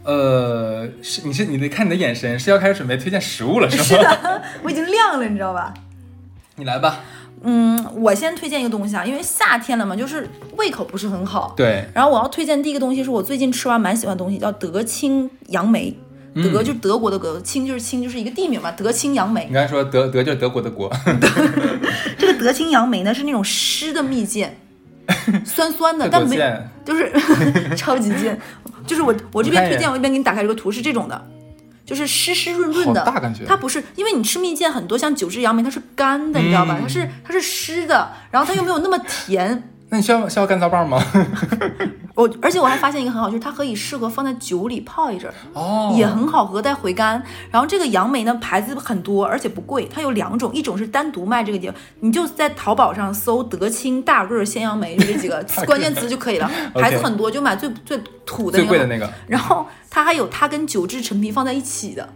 [0.03, 4.01] 呃，是你是你得看你的眼神是要开始准备推荐食物了是是吗？
[4.03, 5.73] 的，我已经亮了，你知道吧？
[6.55, 6.99] 你来吧。
[7.43, 10.27] 嗯，我先推荐一个东西啊，因为夏天了嘛，就是
[10.57, 11.53] 胃口不是很好。
[11.55, 15.95] 对，然后我要推荐第一个东西是我最近吃完蛮喜欢的东西，叫德清杨梅。
[16.35, 18.71] 嗯德就是德国的德，清就是清，就是一个地名嘛。
[18.71, 20.91] 德清杨梅你，刚才说德德就是德国的国，
[22.17, 24.49] 这个德清杨梅呢是那种湿的蜜饯，
[25.45, 26.35] 酸酸的，但没。
[26.83, 27.11] 就是
[27.77, 28.35] 超级贱。
[28.87, 31.23] 就是我我这边推荐，我一边给你打开这个图是这种的，
[31.85, 36.77] 就是湿湿润润的，大感觉它不是因为你吃蜜饯很多像九只杨梅它是干的，你知道吧？
[36.79, 39.69] 嗯它是它是湿的，然后它又没有那么甜。
[39.93, 40.99] 那你需要需要干燥棒吗？
[42.15, 47.21] 我而且我还发现一个很好，就是它可以适合放在酒里泡一阵儿，哦，也很好喝，带回甘。
[47.51, 58.69] 然后这个杨梅呢牌子很多，而且不贵，它有两种，一种是单独卖这个地方，你就在淘宝上搜德清大个儿鲜杨梅这几个 关键词就可以了， 牌子很多，就买最最土的那个。
[58.69, 59.07] 贵的那个。
[59.27, 62.09] 然后它还有它跟九制陈皮放在一起的，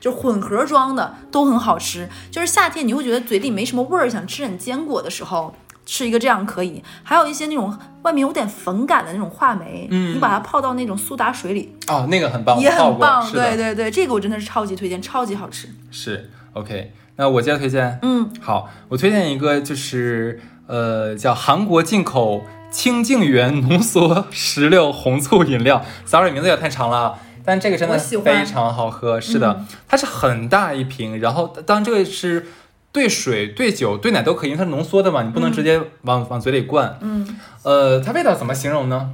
[0.00, 2.08] 就是混合装的，都很好吃。
[2.32, 5.54] 就是夏天你会觉得嘴里没什么味儿，想吃点坚果的时候。
[5.84, 13.30] 吃一个这样可以，还有一些那种外面有点粉感的那种话梅，嗯你把它泡到那种苏打水里，哦，那个很棒，也很棒。
[13.32, 15.68] 对对对，这个我真的是超级推荐，超级好吃。
[15.90, 16.92] 是 OK。
[17.16, 27.18] 那我接着推荐，嗯，好，我推荐一个就是呃叫韩国进口清净源浓缩石榴红醋饮料，sorry 名字有点太长了。
[27.44, 32.46] 但这个真的非常好喝，是的，它是很大一瓶，然后当然这个是
[32.92, 36.98] 兑水、兑酒、兑奶都可以，因为它是浓缩的嘛，你不能直接往、往嘴里灌。
[37.00, 37.26] 嗯，
[37.62, 39.10] 呃，它味道怎么形容呢？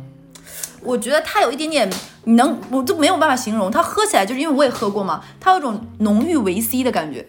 [0.82, 1.90] 我觉得它有一点点，
[2.24, 7.26] 你能我就没有办法形容，它喝起来就是因为我也喝过嘛，它有一种浓郁维 C 的感觉，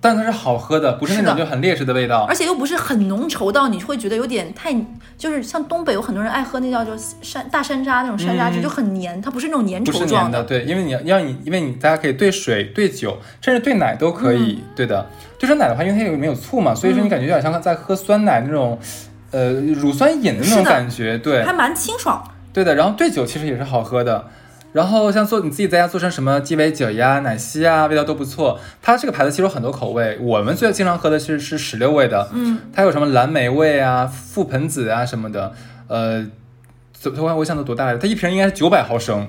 [0.00, 2.34] 但它是好喝的，不是那种就很劣质的味道而。
[2.34, 4.74] 且又不是很浓稠到你会觉得有点太，
[5.18, 15.06] 就是像东北有很多人爱喝那叫就山大山楂那种山楂汁，嗯就很黏，它不是那种粘不是稠状粘的，对，因为你要要你，因为你大家可以兑水、兑酒，甚至兑奶都可以，对的。
[15.38, 18.78] 兑上奶的话，因为它有没有醋嘛，所以说你感觉有点像在喝酸奶那种，
[19.32, 22.22] 呃，乳酸饮的那种感觉，对还，蛮清爽。
[22.52, 22.74] 对的。
[22.74, 24.24] 然后兑酒其实也是好喝的。
[24.72, 28.58] 然后像做你自己在家做成什么鸡尾酒呀、奶昔啊，味道都不错。
[28.80, 35.52] 它这个牌子其实有很多口味，我们最经常喝的其实是石榴味的，嗯，它有什么蓝莓味啊、覆盆子啊什么的，
[35.88, 36.26] 呃，
[36.92, 37.98] 怎我我想都多大来着？
[37.98, 39.26] 它一瓶应该是九百毫升，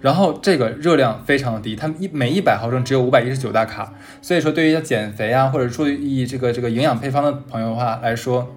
[0.00, 8.54] 然后这个热量非常低，它一每一百毫升只有五百一十九大卡，所以说对于要减肥啊或者注意这个这个营养配方的朋友的话来说，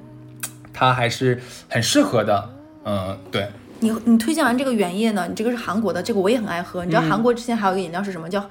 [0.73, 2.49] 它还是很适合的。
[2.85, 3.47] 嗯，对，
[3.79, 6.83] 你你推荐完这个原液呢，你这个是韩国的，这个我也很爱喝。
[6.83, 8.29] 你知道嗯韩国之前还有一个饮料是什么？
[8.29, 8.43] 叫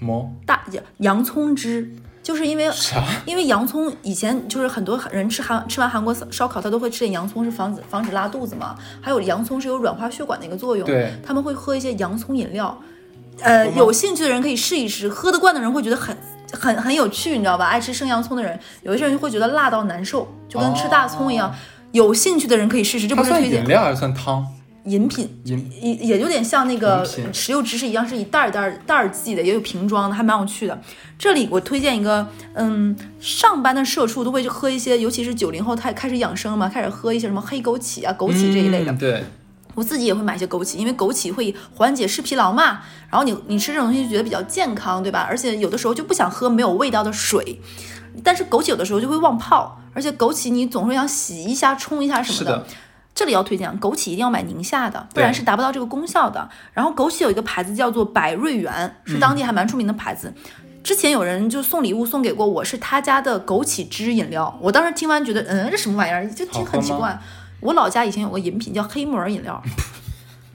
[0.00, 0.64] 么大
[0.98, 1.88] 洋葱汁，
[2.22, 3.02] 就是因为啥？
[3.24, 8.76] 因为洋葱以前就是很多人吃韩吃完韩国烧烧烤，他都会吃点洋葱，是防止防止拉肚子嘛。
[9.00, 12.76] 还有洋葱是有软化血管的一个作用，对，他们会喝一些洋葱饮料。
[13.40, 16.16] 呃，有兴趣的人可以试一试，喝得惯的人会觉得很
[16.52, 17.66] 很很有趣，你知道吧？
[17.66, 21.48] 爱吃生洋葱的人，有一些人会觉得辣到难受，就跟吃大葱一样。
[21.48, 21.54] 哦
[21.92, 24.46] 有兴趣的人可以试试，这不是推荐饮料还是算汤？
[24.84, 30.76] 饮品，饮也也有点像那个饮品食用芝士一样，是一袋儿袋儿袋儿寄的，也有瓶装的，还蛮有趣的。
[31.16, 38.90] 这里我推荐一个，嗯，上班的社畜都会去喝一些，尤其是九零后，他开始养生嘛，开始喝一些什么黑枸杞啊、枸杞这一类的。
[38.90, 39.24] 嗯对，
[39.74, 42.80] 我自己也会买一些枸杞，因为枸杞会缓解视疲劳嘛。
[43.08, 45.24] 然后你你吃这种东西就觉得比较健康，对吧？
[45.30, 47.60] 而且有的时候就不想喝没有味道的水，
[48.22, 52.66] 但是枸杞有的时候就会忘泡，而且枸杞你总是想洗一下、冲一下什么是的
[53.14, 56.48] 这里要推荐枸杞一定要买宁夏的，不然是达不到这个功效的。
[56.72, 60.32] 然后枸杞有一个牌子叫做百瑞源，是当地还蛮出名的牌子。
[60.82, 64.58] 之前有人就送礼物送给过我，是他家的枸杞汁饮料。
[64.60, 66.26] 我当时听完觉得，嗯，这什么玩意儿？
[66.28, 67.18] 就听好喝吗很奇怪。
[67.60, 69.62] 我老家以前有个饮品叫黑木耳饮料，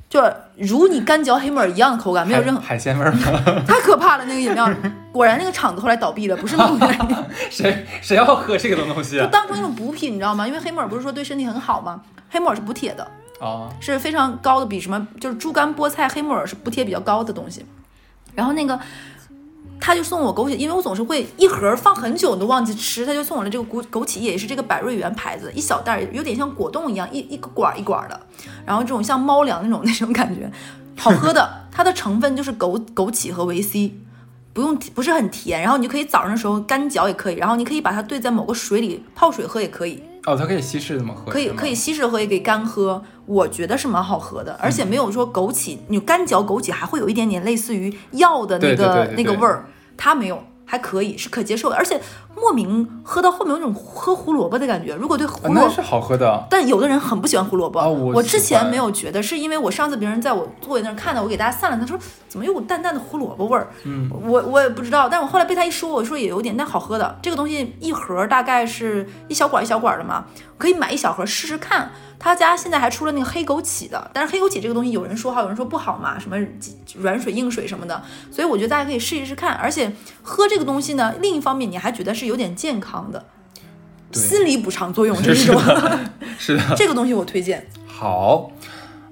[0.10, 0.20] 就
[0.58, 3.20] 如你干嚼黑木耳一样的口感，没有任何，海海鲜味儿吗？
[3.66, 4.68] 太可怕了那个饮料。
[5.12, 7.16] 果然那个厂子后来倒闭了，不是那种 原因。
[7.50, 9.26] 谁谁要喝这个东西啊？
[9.26, 10.48] 就当成一种补品，你知道吗？
[10.48, 12.02] 因为黑木耳不是说对身体很好吗？
[12.30, 13.08] 黑木耳是补铁的，
[13.40, 17.66] 哦，是非常高的，比什么就是猪肝、菠菜、黑木耳是补铁比较高的东西。
[18.36, 18.80] 然后那个
[19.80, 28.20] 他就送我枸杞，因为我总是会一盒放很久都忘记吃，他就送我了这个枸枸杞叶，也是这个百瑞源牌子，一小袋儿，有点像果冻一样，一一个管儿一管儿的，
[28.66, 30.52] 然后这种像猫粮那种那种感觉，
[30.98, 31.66] 好喝的。
[31.72, 33.94] 它的成分就是枸枸杞和维 C。
[34.58, 40.02] 不用不是很甜，然后你就可以早上的时候干嚼也可以，然后你可以把它兑在某个水里泡水喝也可以。
[40.26, 52.02] 哦，它可以稀释怎么喝，可以可以稀释喝，也可以干喝，我觉得是蛮好喝的，而且没有说枸杞，你干嚼枸杞还会有一点点类似于药的那个那个味儿，它没有，还可以是可接受的，而且
[52.40, 54.96] 莫名喝到后面有种喝胡萝卜的感觉。
[54.96, 56.48] 如果对啊胡萝卜是好喝的。
[56.50, 61.98] 但有的人很不喜欢胡萝卜，啊我喜之前没有觉得，是因为我上次别人在我座位那儿看到我给大家散了，他说
[62.28, 67.18] 怎么有股淡淡的胡萝卜味儿，嗯，我我也不知道，但我后来被他一说，我说也有点，但好喝的。
[67.22, 70.26] 这个东西一盒大概是一小管一小管的嘛，
[70.58, 71.92] 可以买一小盒试试看。
[72.20, 76.38] 他家现在还出了那个黑枸杞的，但是黑枸杞这个东西有人说好，有人说不好嘛，什么
[77.00, 78.02] 软水硬水什么的，
[78.32, 79.54] 所以我觉得大家可以试一试看。
[79.54, 79.92] 而且
[80.24, 83.26] 喝这个东西呢，另一方面你还觉得是有点健康的，
[84.12, 85.62] 心理补偿作用这是一种。
[86.40, 88.52] 是的， 这个东西我推荐，好。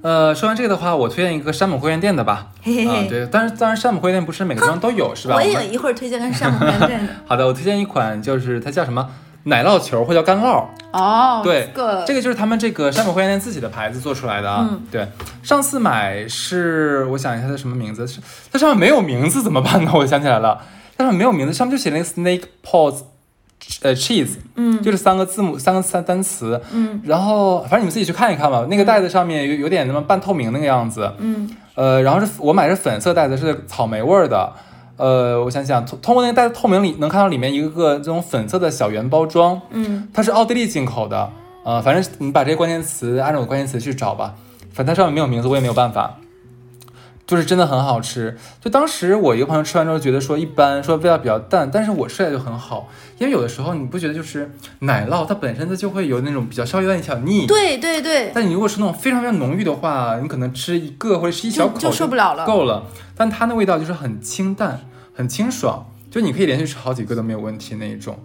[0.01, 2.49] 呃，说完这个的话，我推荐一个山姆会员店的吧。
[2.61, 5.33] 嘿嘿嘿啊，对，但是当然山姆会员店不是每个地方都有，是吧？
[5.33, 7.13] 我也有一会儿推荐跟山姆会员店的。
[7.25, 9.09] 好的，我推荐一款，就是它叫什么
[9.45, 10.65] 奶酪球或叫干酪。
[10.91, 14.67] 哦，对，这个这个就是他们这个山姆会员店自己的牌子做出来的啊。
[14.69, 15.07] 嗯对，
[15.41, 19.91] 上次买是我想一下它什么名字，是它上面没有名字怎么办呢？
[19.95, 20.61] 我想起来了，
[20.97, 23.01] 它上面没有名字，上面就写那个 snake paws。
[23.81, 28.67] 呃，cheese，嗯就是三个字母，三个三单词，嗯然后反正你们自己去看一看吧。
[28.69, 34.53] 那个袋子上面有有点那么半透明那个样子，嗯呃，然后是我买的是粉色袋子，是草莓味儿的。
[34.97, 41.29] 呃，我想想，通通过那个袋子透明里能看到里面一个个这种粉色的小圆包装，嗯，它是奥地利进口的。
[41.63, 44.35] 呃，反正你把这些关键词按照我关键词去找吧，
[44.71, 46.17] 反正它上面没有名字，我也没有办法。
[47.27, 48.37] 就是真的很好吃。
[48.61, 52.89] 就当时我一个朋友吃完之后觉得说一般，说味道比较淡，但是我吃起来就很好。
[53.17, 62.85] 因为有的时候你不觉得就是奶酪它本身它就会有那种比较稍微有点小腻，对对对，但你如果是那种非常非常浓郁的话，你可能吃一个或者吃一小口就就受不了了够了。
[63.15, 64.81] 但它那味道就是很清淡，
[65.15, 68.19] 很清爽，就你可以连续吃好几个都没有问题那一种。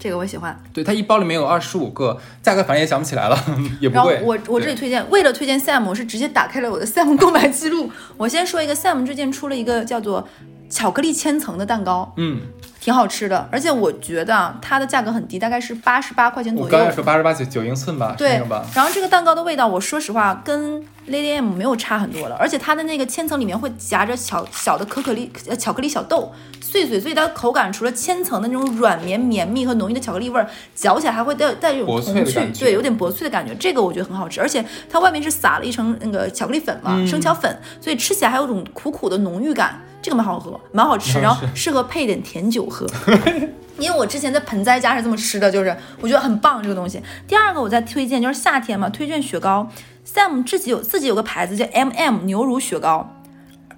[0.00, 0.58] 这个我喜欢。
[0.72, 3.38] 对，它一包里面有二十五个，价格反正也想不起来了，
[3.80, 4.20] 也不然后贵。
[4.24, 7.92] 我我这里推荐，为了推荐 Sam，我是直接打开了我的 Sam 购买记录。
[8.16, 10.26] 我先说一个，Sam 最近出了一个叫做
[10.70, 12.40] 巧克力千层的蛋糕，嗯，
[12.80, 16.66] 挺好吃的，而且我觉得啊，它的价格很低，大概是八十八块钱左右。
[16.66, 37.06] 我刚才说八十八九九英寸吧，对吧？，然后这个蛋糕的味道，我说实话跟 Lady M 没有差很多了，而且它的那个千层里面会夹着小小的可可粒呃巧克力小豆，碎碎，所以它的口感除了千层的那种软绵绵密和浓郁的巧克力味儿，嚼起来还会带带这种薄脆童趣对，有点薄脆的感觉，这个我觉得很好吃，而且它外面是撒了一层那个巧克力粉嘛，嗯。
[37.06, 42.86] 生巧粉，所以吃起来还有种苦苦的浓郁感，这个蛮好喝，蛮好吃，然后适合配点甜酒喝。
[43.78, 47.00] 因为我之前在盆栽家是这么吃的，就是我觉得很棒这个东西。
[47.26, 49.66] 第二个我在推荐就是夏天嘛，推荐雪糕
[50.06, 53.16] ，Sam 自己有自己有个牌子叫 MM 牛乳雪糕，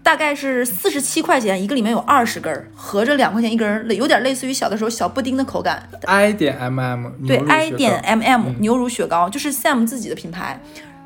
[0.02, 5.88] 大概是四十七块钱一个，里面有二十根儿，合着两块钱一根儿，有点类似于小的时候小布丁的口感。
[6.06, 10.60] i 点 mm 对，I 点 MM 嗯牛乳雪糕，就是 Sam 自己的品牌，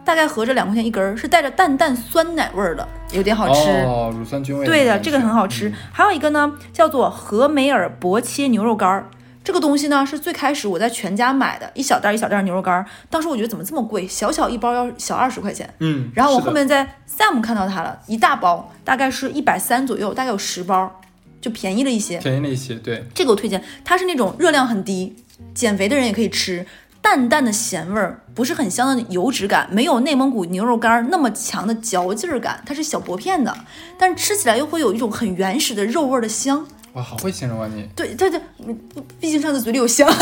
[0.07, 3.71] 大概合着两块钱一根儿，是带着淡淡酸奶味儿的，有点好吃。
[3.85, 4.65] 哦，乳酸菌味。
[4.65, 5.73] 对的，这个很好吃。
[5.93, 9.11] 还有一个呢，叫做和美尔薄切牛肉干儿。
[9.43, 12.87] 这个东西呢，是最开始我在全家买的，一小袋儿一小袋儿牛肉干儿。
[13.11, 15.69] 当时我觉得怎么这么贵，小小一包要小二十块钱。
[15.81, 21.01] 嗯，然后我后面在 Sam 看到它了，一大包大概是一百三左右，大概有十包，
[21.41, 22.19] 就便宜了一些。
[22.19, 25.17] 便宜了一些，对，这个我推荐，它是那种热量很低，
[25.53, 26.65] 减肥的人也可以吃，
[27.07, 33.57] 淡淡的咸味儿，不是很香的油脂感，没有内蒙古牛肉干儿那么强的嚼劲儿感，它是小薄片的，
[33.97, 36.67] 但是吃起来又会有一种很原始的肉味儿的香。
[36.95, 37.89] 哇，好会形容啊你。
[37.95, 38.77] 对对对，嗯
[39.21, 40.09] 毕竟上次嘴里有香，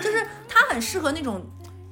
[0.00, 1.42] 就是它很适合那种，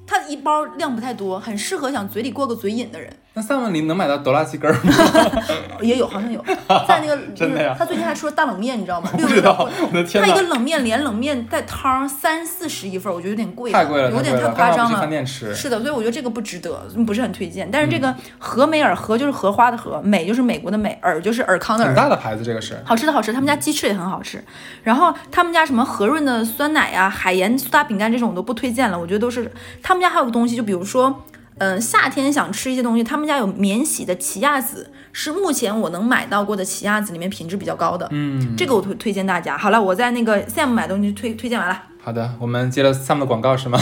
[0.07, 3.11] 它一包量不太多，很适合想嘴里过个嘴瘾的人。
[3.37, 4.93] 那三文里能买到德拉鸡根儿吗？
[5.81, 6.41] 也有，好像有，
[6.87, 9.09] 在那个真的呀他最近还出了大冷面，你知道吗？
[9.11, 15.05] 不知道，我的天哪他一个，冷面连冷面带汤三四十一份，我觉得有点贵，太贵了，有点太夸张了。
[15.07, 15.53] 店吃。
[15.53, 17.69] 是的，所以我觉得这个不值得，不是很推荐。
[17.69, 21.89] 但是这个嗯和美尔，和就是荷花的荷，美就是美国的美，尔就是尔康的尔。
[21.89, 22.81] 很大的牌子，这个是。
[22.85, 24.41] 好吃的好吃，他们家鸡翅也很好吃。
[24.81, 29.51] 然后他们家什么和润的酸奶呀、海盐苏打饼干这种我都不推荐了，我觉得都是
[29.83, 31.23] 他们家还有个东西，就比如说，
[31.57, 38.07] 嗯、夏天想吃一些东西，他们家有免洗的奇亚籽，是目前我能买到过的奇亚籽里面品质比较高的。
[38.11, 39.57] 嗯，这个我推推荐大家。
[39.57, 41.81] 好了，我在那个 Sam 买东西推推荐完了。
[42.03, 43.79] 好的，我们接了 Sam 的广告是吗？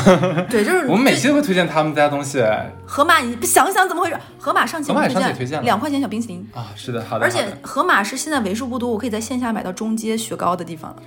[0.50, 4.18] 对，就是我们每期都会推荐他们家东西啊，盒马，你想想怎么回事？
[4.40, 7.26] 盒马上期我上推荐两块钱小冰淇淋啊，是的，好的。
[7.26, 11.04] 而且好的盒马是现在为数不多我可以在线下买到中阶雪糕的地方了。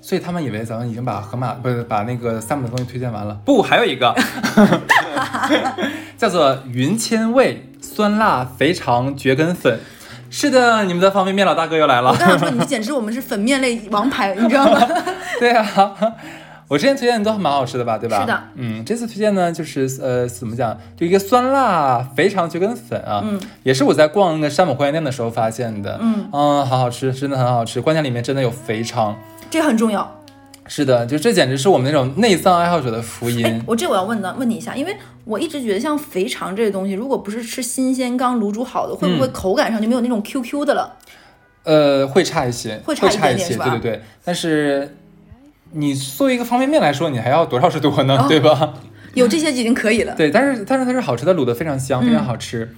[0.00, 4.14] 所以他们以为咱们已经把河马不是把那个 Sam 的东西推荐完了，不，还有一个
[6.16, 9.78] 叫做云千味酸辣肥肠蕨根粉。
[10.32, 12.16] 是的，你们的方便面老大哥又来了我。
[12.16, 14.80] 刚想说，你简直我们是粉面类王牌，你知道吗？
[15.40, 15.96] 对啊，
[16.68, 18.20] 我之前推荐的都蛮好吃的吧，对吧？
[18.20, 18.42] 是的。
[18.54, 29.16] 嗯，这次推荐呢，就是呃，怎么讲，就一个酸辣肥肠蕨根粉啊，嗯，也是我在逛那个山姆会员店的时候发现的，嗯好好吃，真的很好吃，关键里面真的有肥肠。
[29.50, 30.16] 这很重要。
[30.66, 33.62] 是的，就这简直是我们那种内脏爱好者的福哎音，。
[33.66, 40.96] 我这我要问的问你一下，因为我一直觉得像肥肠这个东西，如果不是吃新鲜刚卤煮好的，会不会口感上就没有那种 QQ 的了？
[41.64, 44.02] 呃，会差一些，会差一点点是吧对对对。
[44.24, 44.96] 但是
[45.72, 48.74] 你作为一个方便面来说，你还要多少是多呢，哦对吧？
[49.14, 50.14] 有这些就已经可以了。
[50.14, 52.72] 对，但是但是它是好吃的，卤的非常香，非常好吃。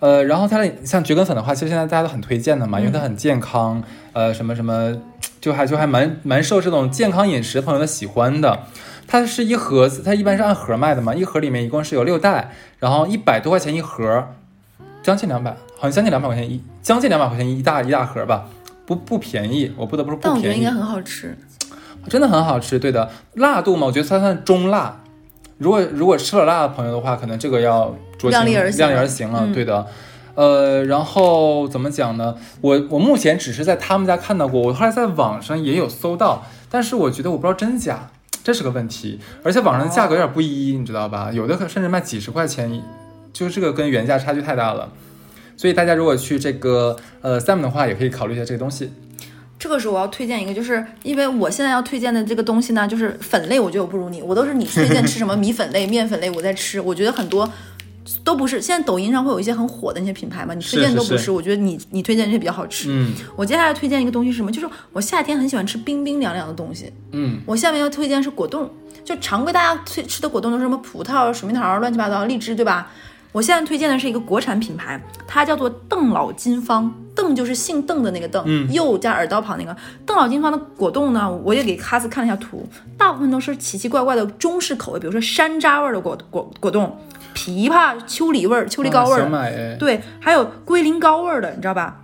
[0.00, 4.96] 呃，然后它的像蕨根粉的话，其实现在大家都很推荐的嘛，因为它很健康，呃，什么什么，
[5.40, 8.60] 就还就还蛮蛮受这种健康饮食朋友的喜欢的。
[9.06, 14.28] 它是一盒子，它一般是按盒卖的嘛，一盒里面一共是有六袋，然后一百多块钱一盒，
[15.02, 18.46] 将近两百，好像将近两百块钱一，将近两百块钱一大一大盒吧，
[18.84, 21.36] 不不便宜，我不得不说不便宜但我觉得应该，很好吃。
[22.08, 22.78] 真的很好吃。
[22.78, 25.00] 对的，辣度嘛，我觉得它算中辣。
[25.56, 28.70] 如果如果吃了辣的朋友的话，可能这个要酌情量力而
[29.06, 29.40] 行了。
[29.46, 29.86] 嗯对的，
[30.38, 32.36] 呃，然后怎么讲呢？
[32.60, 38.08] 我我目前只是在他们家看到过，我后来在网上也有搜到，但是我觉得我不知道真假，
[38.44, 39.18] 这是个问题。
[39.42, 41.32] 而且网上的价格有点不一，你知道吧？
[41.32, 42.80] 有的甚至卖几十块钱，
[43.32, 44.92] 就是这个跟原价差距太大了。
[45.56, 48.92] 所以大家如果去这个呃 Sam 的话，也可以考虑一下这个东西。
[49.58, 57.50] 这个时候我要推荐一个，就是因为我现在要推荐的这个东西呢，就是粉类，我觉得我不如你，我都是你推荐吃什么 米粉类、面粉类，我在吃，我觉得很多。
[58.24, 62.88] 都不是，现在抖音上会有一些很火的那些品牌嘛，你推荐是是是都不是，我觉得你你推荐这些比较好吃。
[62.90, 64.50] 嗯我接下来推荐一个东西是什么？
[64.50, 66.92] 就是我夏天很喜欢吃冰冰凉凉的东西。
[67.12, 68.70] 嗯，我下面要推荐是果冻，
[69.04, 72.90] 就常规大家推吃的果冻都是什么葡萄、水蜜桃、乱七八糟、荔枝，对吧？
[73.30, 76.92] 我现在推荐的是一个国产品牌，它叫做邓老金方。
[77.14, 79.76] 邓就是姓邓的那个邓，嗯右加耳刀旁那个。
[80.06, 82.64] 邓老金方的果冻呢，我也给哈斯看了一下图，
[82.96, 86.96] 大部分都是奇奇怪怪的中式口味，比如说山楂味儿的果果果冻，
[87.38, 89.76] 枇杷、秋梨味儿、秋梨膏味儿。
[89.78, 91.98] 对，还有龟苓膏味儿的，你知道吧？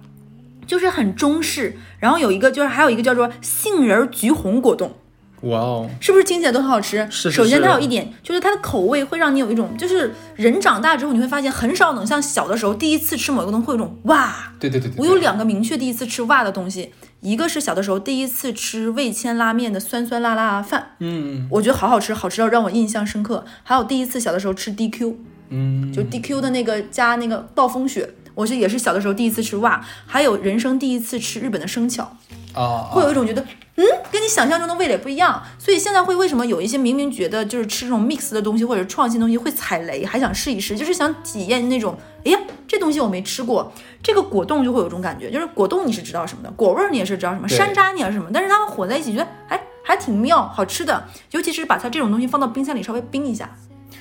[0.66, 1.76] 就是很中式。
[1.98, 4.94] 然后有一个就是还有一个叫做杏仁橘红果冻，
[5.42, 7.06] 哇哦，是不是听起来都很好吃？
[7.10, 14.52] 是是首先它有一点就是它的口味会让你有一种，就是人长大之后你会发现很少能像小的时候第一次吃某个东西会有一种哇。
[14.60, 16.92] 对对对对，我有两个明确第一次吃哇的东西，
[17.24, 23.46] 一个是小的时候第一次吃味千拉面的酸酸辣辣饭，嗯我觉得好好吃，好吃到让我印象深刻。
[23.62, 25.14] 还有第一次小的时候吃 DQ，
[25.48, 32.14] 嗯，就 DQ 的那个加那个暴风雪，我是也是小的时候第一次吃哇，还有人生第一次吃日本的生巧，
[32.52, 33.40] 啊，会有一种觉得，
[33.76, 35.42] 嗯，跟你想象中的味蕾不一样。
[35.58, 42.38] 所以现在会为什么有一些明明觉得就是吃这种 mix 的东西或者创新东西会踩雷，还想试一试，就是想体验那种，哎呀，
[42.74, 43.72] 这东西我没吃过。
[44.02, 51.04] 这个果冻就会有种感觉，就是果冻你是知道什么的，果味儿你也是知道什么，山楂你也是什么，但是它们混在一起，觉得还还挺妙，好吃的。
[51.30, 53.48] 尤其是把它这种东西放到冰箱里稍微冰一下，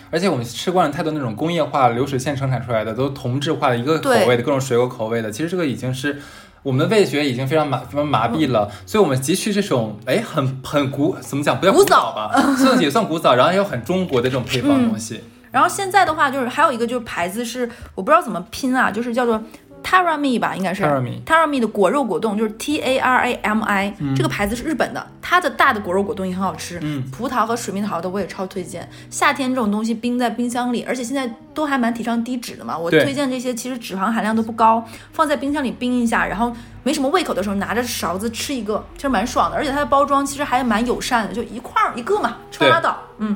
[0.10, 6.20] 而且我们吃惯了太多那种工业化流水线生产出来的，都同质化的一个口味的各种水果口味的，其实这个已经是
[6.64, 15.22] 我们的味觉已经非常麻非常麻痹了，所以我们汲取这种哎很很古怎么讲不叫古早吧， 算也算古早，然后也有很中国的这种配方的东西。
[15.54, 19.42] 然后现在的话，就是还有一个就是牌子是我不知道怎么拼啊，就是叫做
[19.84, 26.80] Tarami 吧，应该是 Tarami Tarami 的果肉果冻，就是 T A R A M I，、这个牌子是日本的，它的大的果肉果冻也很好吃。
[26.82, 28.90] 嗯葡萄和水蜜桃的我也超推荐。
[29.12, 36.52] 夏天这种东西冰在冰箱里，而且现在都还蛮提倡低脂的嘛，我推荐这些其实脂肪含量都不高，放在冰箱里冰一下，然后
[36.82, 39.56] 没什么胃口的时候拿着勺子吃一个，其实蛮爽的。
[39.56, 42.98] 而且它的包装其实还蛮友善的，就一块儿一个嘛，吃完拉倒。
[43.20, 43.36] 嗯。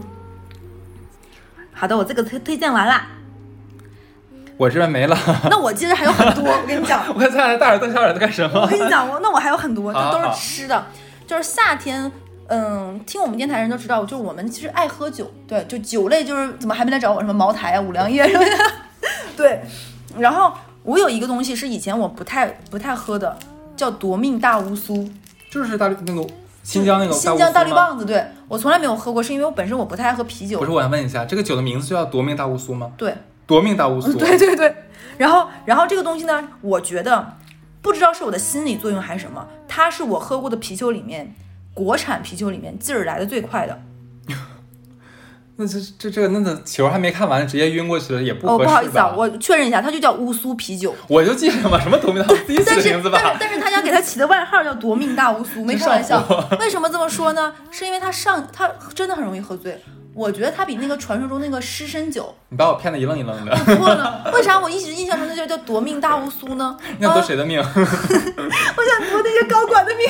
[1.78, 3.08] 好的，我这个推推荐完啦。
[4.58, 5.16] 我这边没了。
[5.52, 8.68] 那我其实还有很多，我跟你讲， 我看咱俩大耳朵小耳朵干什么我？
[8.68, 10.88] 跟你讲，我那我还有很多，这都是吃的，
[11.28, 12.12] 就是夏天。
[12.50, 18.58] 嗯，听我们电台人都知道，就是我们其实爱喝酒，对，就酒类就是怎么还没来找我什么茅台啊、五粮液什么的，
[19.36, 19.62] 对。
[20.18, 20.54] 然后
[20.84, 23.38] 我有一个东西是以前我不太不太喝的，
[23.76, 25.08] 叫夺命大乌苏，
[25.52, 26.26] 就是大绿那个
[26.68, 27.72] 新疆那个新疆大绿。
[27.72, 32.92] 棒子，对我从来没有喝过，是因为我本身我不太爱喝啤酒不，是，我想问一下，这个酒的名字就叫夺命大乌苏吗？
[32.98, 33.16] 对，
[33.46, 34.12] 夺命大乌苏。
[34.18, 34.76] 对对对，
[35.18, 37.38] 然后然后这个东西呢，我觉得
[37.82, 41.34] 不知道是我的心理作用还是什么，它是我喝过的啤酒里面，
[41.74, 43.80] 国产啤酒里面劲儿来的最快的。
[45.60, 48.72] 那这这这个那个球还没看完，直接晕过去了，也不哦，合适吧？
[48.72, 50.94] 不好意思啊，我确认一下，它就叫乌苏啤酒。
[51.08, 53.20] 我就记着嘛，什么夺命大乌苏，但是的名字吧。
[53.22, 56.24] 但是但是他家给他起的外号叫夺命大乌苏， 没开玩笑。
[56.60, 57.54] 为什么这么说呢？
[57.72, 59.82] 是因为他上他真的很容易喝醉。
[60.14, 64.32] 我觉得他比那个传说中那个狮身酒你把我骗得一愣一愣的， 错了。
[64.34, 66.76] 为啥我一直印象中那叫叫夺命大乌苏呢？
[66.98, 67.60] 你想夺啊谁的命？
[67.66, 70.08] 我想夺那些高管的命。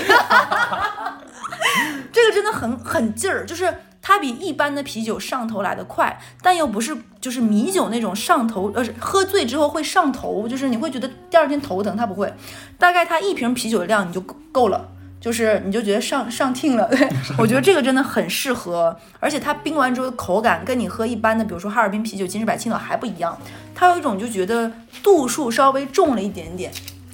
[2.13, 3.73] 这个真的很很劲儿，就是
[4.07, 12.33] 它比一般的啤酒上头来的快，但又不是就是米酒那种上头，呃，是喝醉之后会上头，就是你会觉得第二天头疼，它不会。
[12.77, 14.87] 大概它一瓶啤酒的量你就够够了。
[15.19, 23.37] 就是你就觉得上上听了，对 我觉得这个真的很适合，而且它冰完之后的口感跟你喝一般的，比如说哈尔滨啤酒、金士百、青岛还不一样，
[23.75, 24.71] 它有一种就觉得
[25.03, 26.71] 度数稍微重了一点点，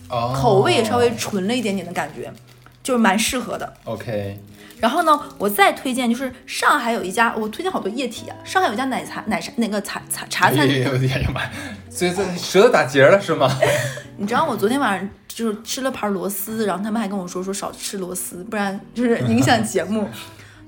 [0.10, 2.32] 哦，口味也稍微纯了一点点的感觉，
[2.84, 3.74] 就是蛮适合的。
[3.86, 4.38] OK。
[4.84, 8.36] 然后呢，我再推荐就是上海有一家，我推荐好多液体啊。
[8.44, 11.40] 上海有一家奶茶奶茶那个茶茶茶餐厅，哎呀妈！
[11.90, 13.50] 所以这舌头打结了是吗？
[14.18, 20.06] 你知道我昨天晚上就是吃了盘螺丝，然后他们还跟我说说少吃螺丝，不然就是影响节目。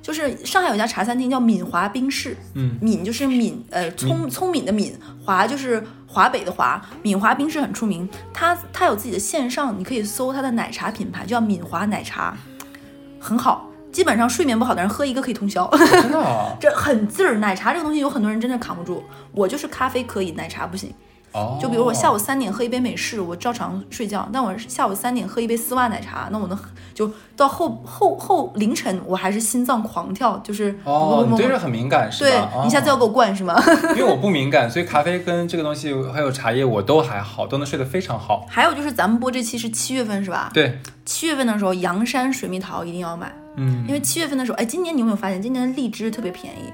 [0.01, 12.37] 就是上海有一家茶餐厅叫闽华冰室，嗯，闽就是闽呃聪聪明的闽，华就是华北的华，闽华冰室很出名，它它有自己的线上，你可以搜它的奶茶品牌，叫闽华奶茶，
[13.19, 13.69] 很好。
[13.95, 16.53] 基本上睡眠不好的人喝一个可以通宵，真的啊？
[16.59, 17.37] 这很劲儿。
[17.37, 20.93] 奶茶这个东西有很多人真的扛不住，我就是咖啡可以，奶茶不行。
[21.35, 26.57] 哦，就比如我下午三点喝一杯美式，我照常睡觉；但我下午三点喝一杯丝袜奶茶，那我能
[26.93, 32.63] 就到后后后凌晨，我还是心脏狂跳，就是哦，你对这很敏感是对吧？
[32.63, 33.53] 你下子要给我灌是吗？
[33.53, 38.45] 哦 因为我不敏感，所以咖啡跟这个东西还有茶叶我都还好，都能睡得非常好。
[38.49, 40.49] 还有就是咱们播这期是七月份是吧？
[40.53, 46.71] 对，七月份的时候，阳山水蜜桃一定要买，嗯，因为七月份的时候，哎，今年你有没有发现今年的荔枝特别便宜？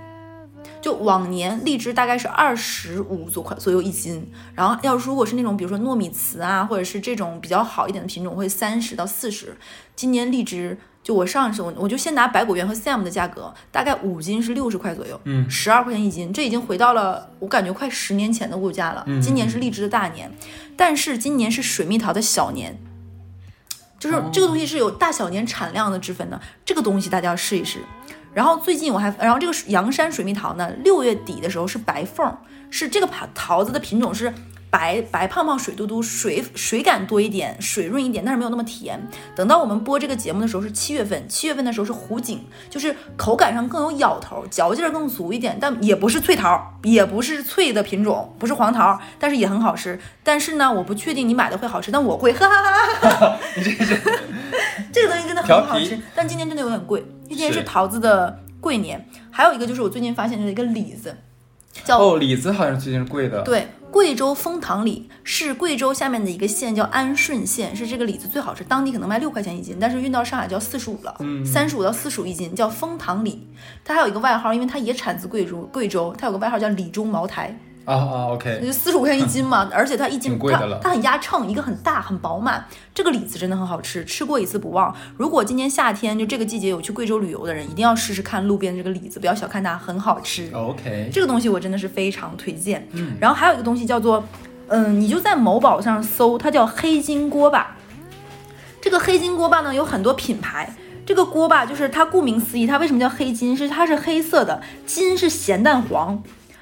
[0.82, 9.56] 就往年荔枝大概是二十五左块左右一斤，然后要如果是那种比如说糯米糍啊，或者是这种比较好一点的品种，会三十到四十。
[9.96, 19.04] 今年荔枝就我上一次我我就先拿百果园和 Sam 的价格，大概五斤是六十块左右，嗯十二块钱一斤，这已经回到了我感觉快十年前的物价了。
[19.06, 20.32] 嗯今年是荔枝的大年，
[20.76, 22.80] 但是今年是水蜜桃的小年。
[24.00, 27.78] 就是这个东西是有大小年产量的之分的，这个东西大家要试一试。
[28.34, 32.36] 然后最近我还，然后这个阳山水蜜桃呢，六月底的时候是白凤，
[32.70, 34.34] 是这个桃桃子的品种是
[34.72, 39.00] 白白胖胖、水嘟嘟、水水感多一点、水润一点，但是没有那么甜。
[39.36, 50.00] 等到我们播这个节目的时候是七月份，七月份的时候是湖景，就是口感上更有咬头，嚼劲儿更足一点，但也不是脆桃，也不是脆的品种，不是黄桃，但是也很好吃。
[50.24, 52.64] 但是呢，我不确定你买的会好吃，但我会，哈哈
[53.02, 53.38] 哈哈。
[53.58, 53.64] 你
[54.94, 57.06] 这个东西真的很好吃，但今年真的有点贵。
[57.28, 61.16] 今年是是桃子的贵年，还有一个就是我最近发现的一个李子，
[61.84, 63.42] 叫、哦，李子好像最近是贵的。
[63.42, 73.46] 对贵州蜂糖李，是贵州下面的一个县叫安顺县，是这个李子最好吃，当地可能卖六块钱一斤，但是运到上海就要四十五了，嗯三十五到四十五一斤，叫蜂糖李。
[73.84, 77.60] 它还有一个外号，因为它也产自贵州，贵州它有个外号叫李中茅台。
[77.86, 82.64] 啊啊，OK，就四十五块钱一斤嘛，而且它一斤它它很压秤，一个很大很饱满。
[82.94, 84.96] 这个李子真的很好吃，吃过一次不忘。
[85.18, 90.52] 如果今年夏天就这个季节有去贵州旅游的人，一定要试试看路边这个李子，不要小看它，很好吃。
[90.54, 92.88] OK，这个东西我真的是非常推荐。
[92.92, 94.24] 嗯然后还有一个东西叫做，
[94.68, 97.76] 嗯，你就在某宝上搜，它叫黑金锅巴。
[98.80, 100.76] 这个黑金锅巴呢有很多品牌。
[101.04, 103.58] 这个锅巴就是它顾名思义，它为什么叫黑金？
[103.58, 106.22] 是它是黑色的，金是咸蛋黄，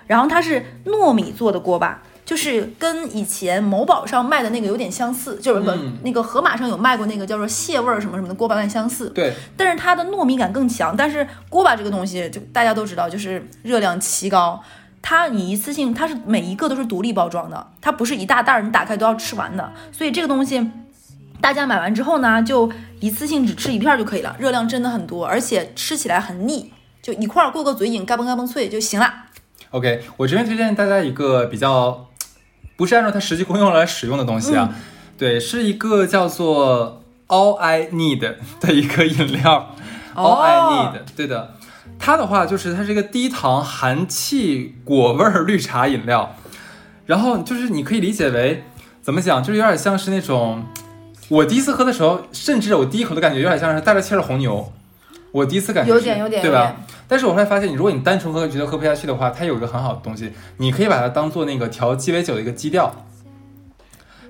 [0.10, 2.02] 然后它是糯米做的锅巴。
[2.26, 9.10] 就是跟以前某宝上卖的那个有点相似，就是不、嗯那个盒马上有卖过那个叫做蟹味儿什么什么的锅巴饭相似。
[9.10, 10.96] 对，但是它的糯米感更强。
[10.96, 14.62] 但是锅巴这个东西，就大家都知道，就是热量奇高。
[15.02, 19.74] 它你一次性，它是每一个都是独立包装的，它不是一大袋儿，你打开都要吃完的。
[19.92, 20.70] 所以这个东西，
[21.42, 29.12] 大家买完之后呢，就一次性只吃一片儿就可以了，热量真的很多，而且吃起来很腻，就一块儿过个嘴瘾，嘎嘣嘎嘣脆就行了。
[29.72, 32.08] OK，我这边推荐大家一个比较
[32.76, 34.74] 不是按照它实际功用来使用的东西啊，
[35.16, 39.76] 对，是一个叫做 All I Need 的一个饮料、
[40.16, 41.54] a l l I 哦 Need，对的，
[42.00, 46.36] 它的话就是它是一个低糖含气果味儿绿茶饮料，
[47.06, 48.64] 然后就是你可以理解为
[49.04, 50.64] 怎么讲，就是有点像是那种
[51.28, 54.74] 我第一次喝的时候，甚至我第一口的感觉有点像是带着气儿的红牛。
[55.32, 56.76] 我第一次感觉有点有点对吧？
[57.08, 63.06] 但是我后来发现，你如果你单纯喝觉得喝不下去的话，它有一个很好的东西，你可以把它当做那个调鸡尾酒的一个基调。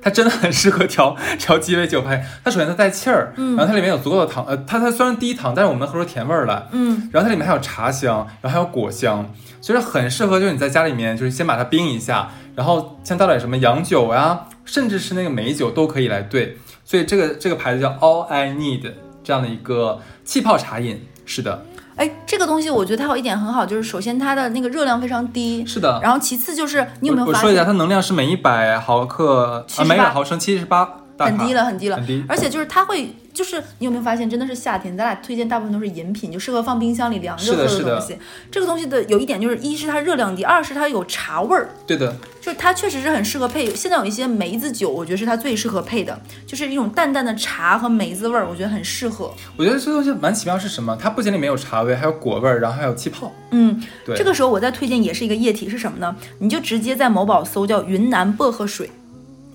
[0.01, 2.25] 它真的很适合调调鸡尾酒拍。
[2.41, 6.67] 它首先它带气儿，然后它里面有足够的糖，呃，它它虽然低糖，但是我们能喝出甜味儿来。
[6.71, 9.29] 嗯，然后它里面还有茶香，然后还有果香，
[9.59, 16.57] 所以很适合就是你在家里面就是先把它冰一下，然后像倒点什么洋酒呀，甚至是那个美酒都可以来兑。
[16.85, 19.99] 所以这个这个牌子叫 All I Need 这样的一个
[20.29, 21.65] 气泡茶饮，是的，
[21.95, 25.99] 哎，这个东西我觉得它有一点很好，就是首先它的那个热量非常低，是的。
[26.03, 30.87] 然后其次就是你有没有发我我说一下，它能量是每一百毫克啊，78每百毫升七十八
[31.25, 38.17] 很低了，很低了，很低而且就是它会，就是你有没有发现，真的是夏天，咱俩推荐大部分都是饮品，就适合放冰箱里凉着是的喝是的东西。
[38.51, 41.69] 这个东西的有一点就是，一是它热量低，二是它有茶味儿。
[41.85, 49.31] 对的，就是它确实是很适合配，现在有一些梅子酒，我觉得是它最适合配的，就是一种淡淡的茶和梅子味儿，我觉得很适合。
[49.57, 50.97] 我觉得这东西蛮奇妙是什么？
[51.01, 53.31] 它不仅里面有茶味，还有果味儿，然后还有气泡。
[53.51, 56.15] 嗯，对，这个时候我再推荐也是一个液体是什么呢？
[56.39, 58.89] 你就直接在某宝搜叫云南薄荷水，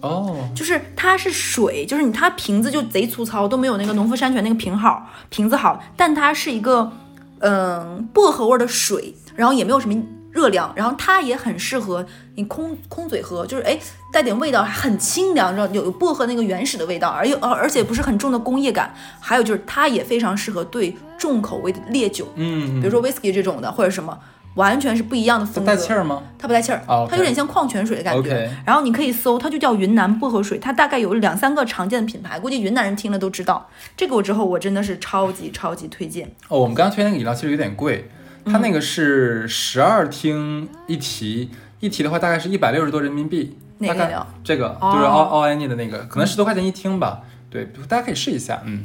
[0.04, 6.92] 哦，就是它是水，就是你它瓶子就贼粗糙，都没有那个农夫山泉那个瓶好瓶子好，但它是一个
[7.40, 13.78] 嗯薄荷味儿的水，然后也没有什么热量，然后它也很适合你空空嘴喝，就是哎
[14.12, 24.18] 带点味道，很清凉，然后有有薄荷那个原始的味道，而又而而且不是很重的工业感，还有就是它也非常适合对重口味的烈酒，嗯，比如说 whisky 这种的或者什么。
[24.54, 26.22] 完全是不一样的它风格，带气儿吗？
[26.38, 28.50] 它不带气儿，它有点像矿泉水的感觉。
[28.64, 33.68] 然后你可以搜，它就叫云南薄荷水，它大概有两三个常见的品牌，估计云南人听了都知道。
[33.96, 36.30] 这个我之后我真的是超级超级推荐。
[36.48, 38.08] 哦，我们刚刚推荐那个饮料其实有点贵，
[38.44, 41.50] 它嗯那个是十二听一提，
[41.80, 43.58] 一提的话大概是一百六十多人民币。
[43.80, 47.22] 大概哪个饮料这个哦就是 all all I need 的那个，可能十多块钱一听吧。
[47.50, 48.62] 对，大家可以试一下。
[48.64, 48.84] 嗯，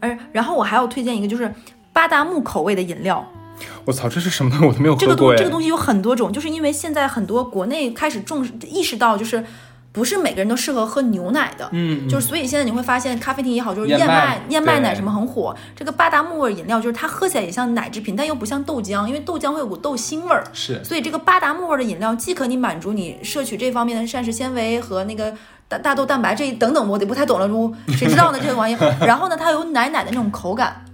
[0.00, 1.54] 而然后我还要推荐一个，就是
[1.92, 3.24] 巴达木口味的饮料。
[3.84, 4.66] 我操，这是什么东西？
[4.66, 5.36] 我都没有这个喝过哎。
[5.36, 9.44] 东这个东西有很多种，就是因为现在很多国内开始重视意识到，就是
[9.92, 11.68] 不是每个人都适合喝牛奶的。
[11.72, 15.54] 嗯，就是所以现在你会发现咖啡厅也好，就是燕麦燕麦奶什么很火。
[15.74, 20.44] 这个巴达木味饮料就是它喝起来也像奶制品，但又不像豆浆，因为豆浆会有股豆腥味儿。
[20.52, 25.32] 是所以这个巴达木味的饮料，既可以满足你摄取这方面的膳食纤维和那个
[25.68, 28.96] 大大豆蛋白这一等等，我得不太懂了，如谁知道呢这个玩意儿？
[29.06, 30.84] 然后呢，它有奶奶的那种口感，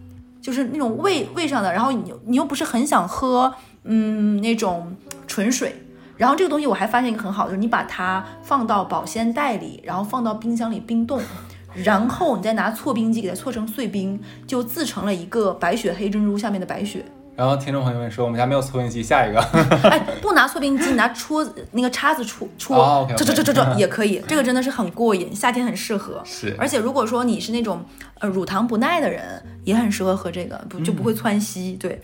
[0.43, 4.95] 就是那种胃胃上的，然后你你又不是很想喝，嗯，那种
[5.27, 5.75] 纯水。
[6.19, 11.21] 然后这个东西我还发现一个很好的，就是你把它放到保鲜袋里，然后放到冰箱里冰冻，
[11.83, 17.05] 然后你再拿搓冰机给它搓成碎冰，就自成了一个白雪黑珍珠下面的白雪。
[17.35, 19.41] 然后听众朋友们说，我们家没有搓冰机，下一个。
[19.89, 26.21] 哎，不拿搓冰机，你拿戳那个叉子戳戳戳，，OK，OK 这这这这这也可以，这个真的是很过瘾，夏天很适合。
[26.25, 27.83] 是而且如果说你是那种
[28.21, 31.73] 呃乳糖不耐的人，也很适合喝这个，不就不会窜稀。
[31.81, 32.01] 对，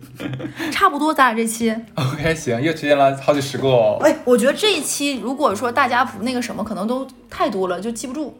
[0.72, 3.98] 差不多，咱俩这期，OK，行，又推荐了好几十个哦。
[4.00, 8.34] 哎，我觉得这一期如果说大家不那个什么，可能都太多了，就记不住，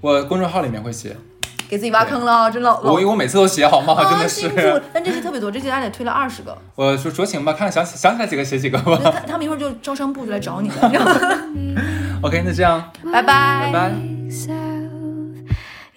[0.00, 1.14] 我公众号里面会写，
[1.68, 3.94] 给自己挖坑了啊，真老老我我每次都写好吗？
[4.04, 4.82] 真啊的辛苦是了。。
[4.92, 8.98] 但这期特别多，这期咱俩推了二十个， 我说酌情吧，看看想想起来几个写几个吧。
[9.02, 10.90] 他他们一会儿就招商部就来找你了？
[12.22, 13.92] OK，那这样，拜拜拜拜。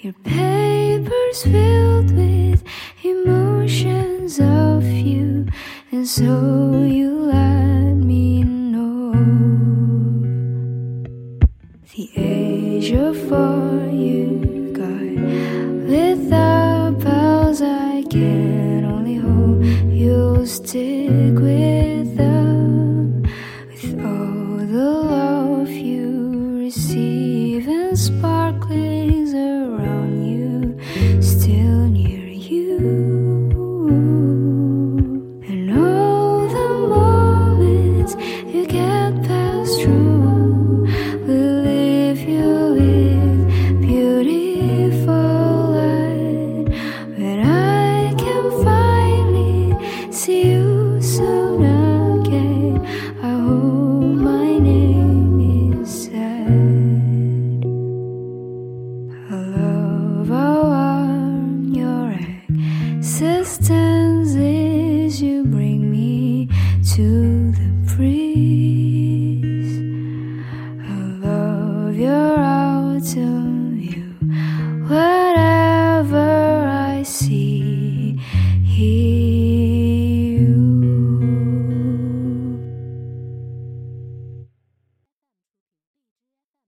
[0.02, 2.64] Your papers filled with
[3.04, 5.46] emotions of you,
[5.92, 6.24] and so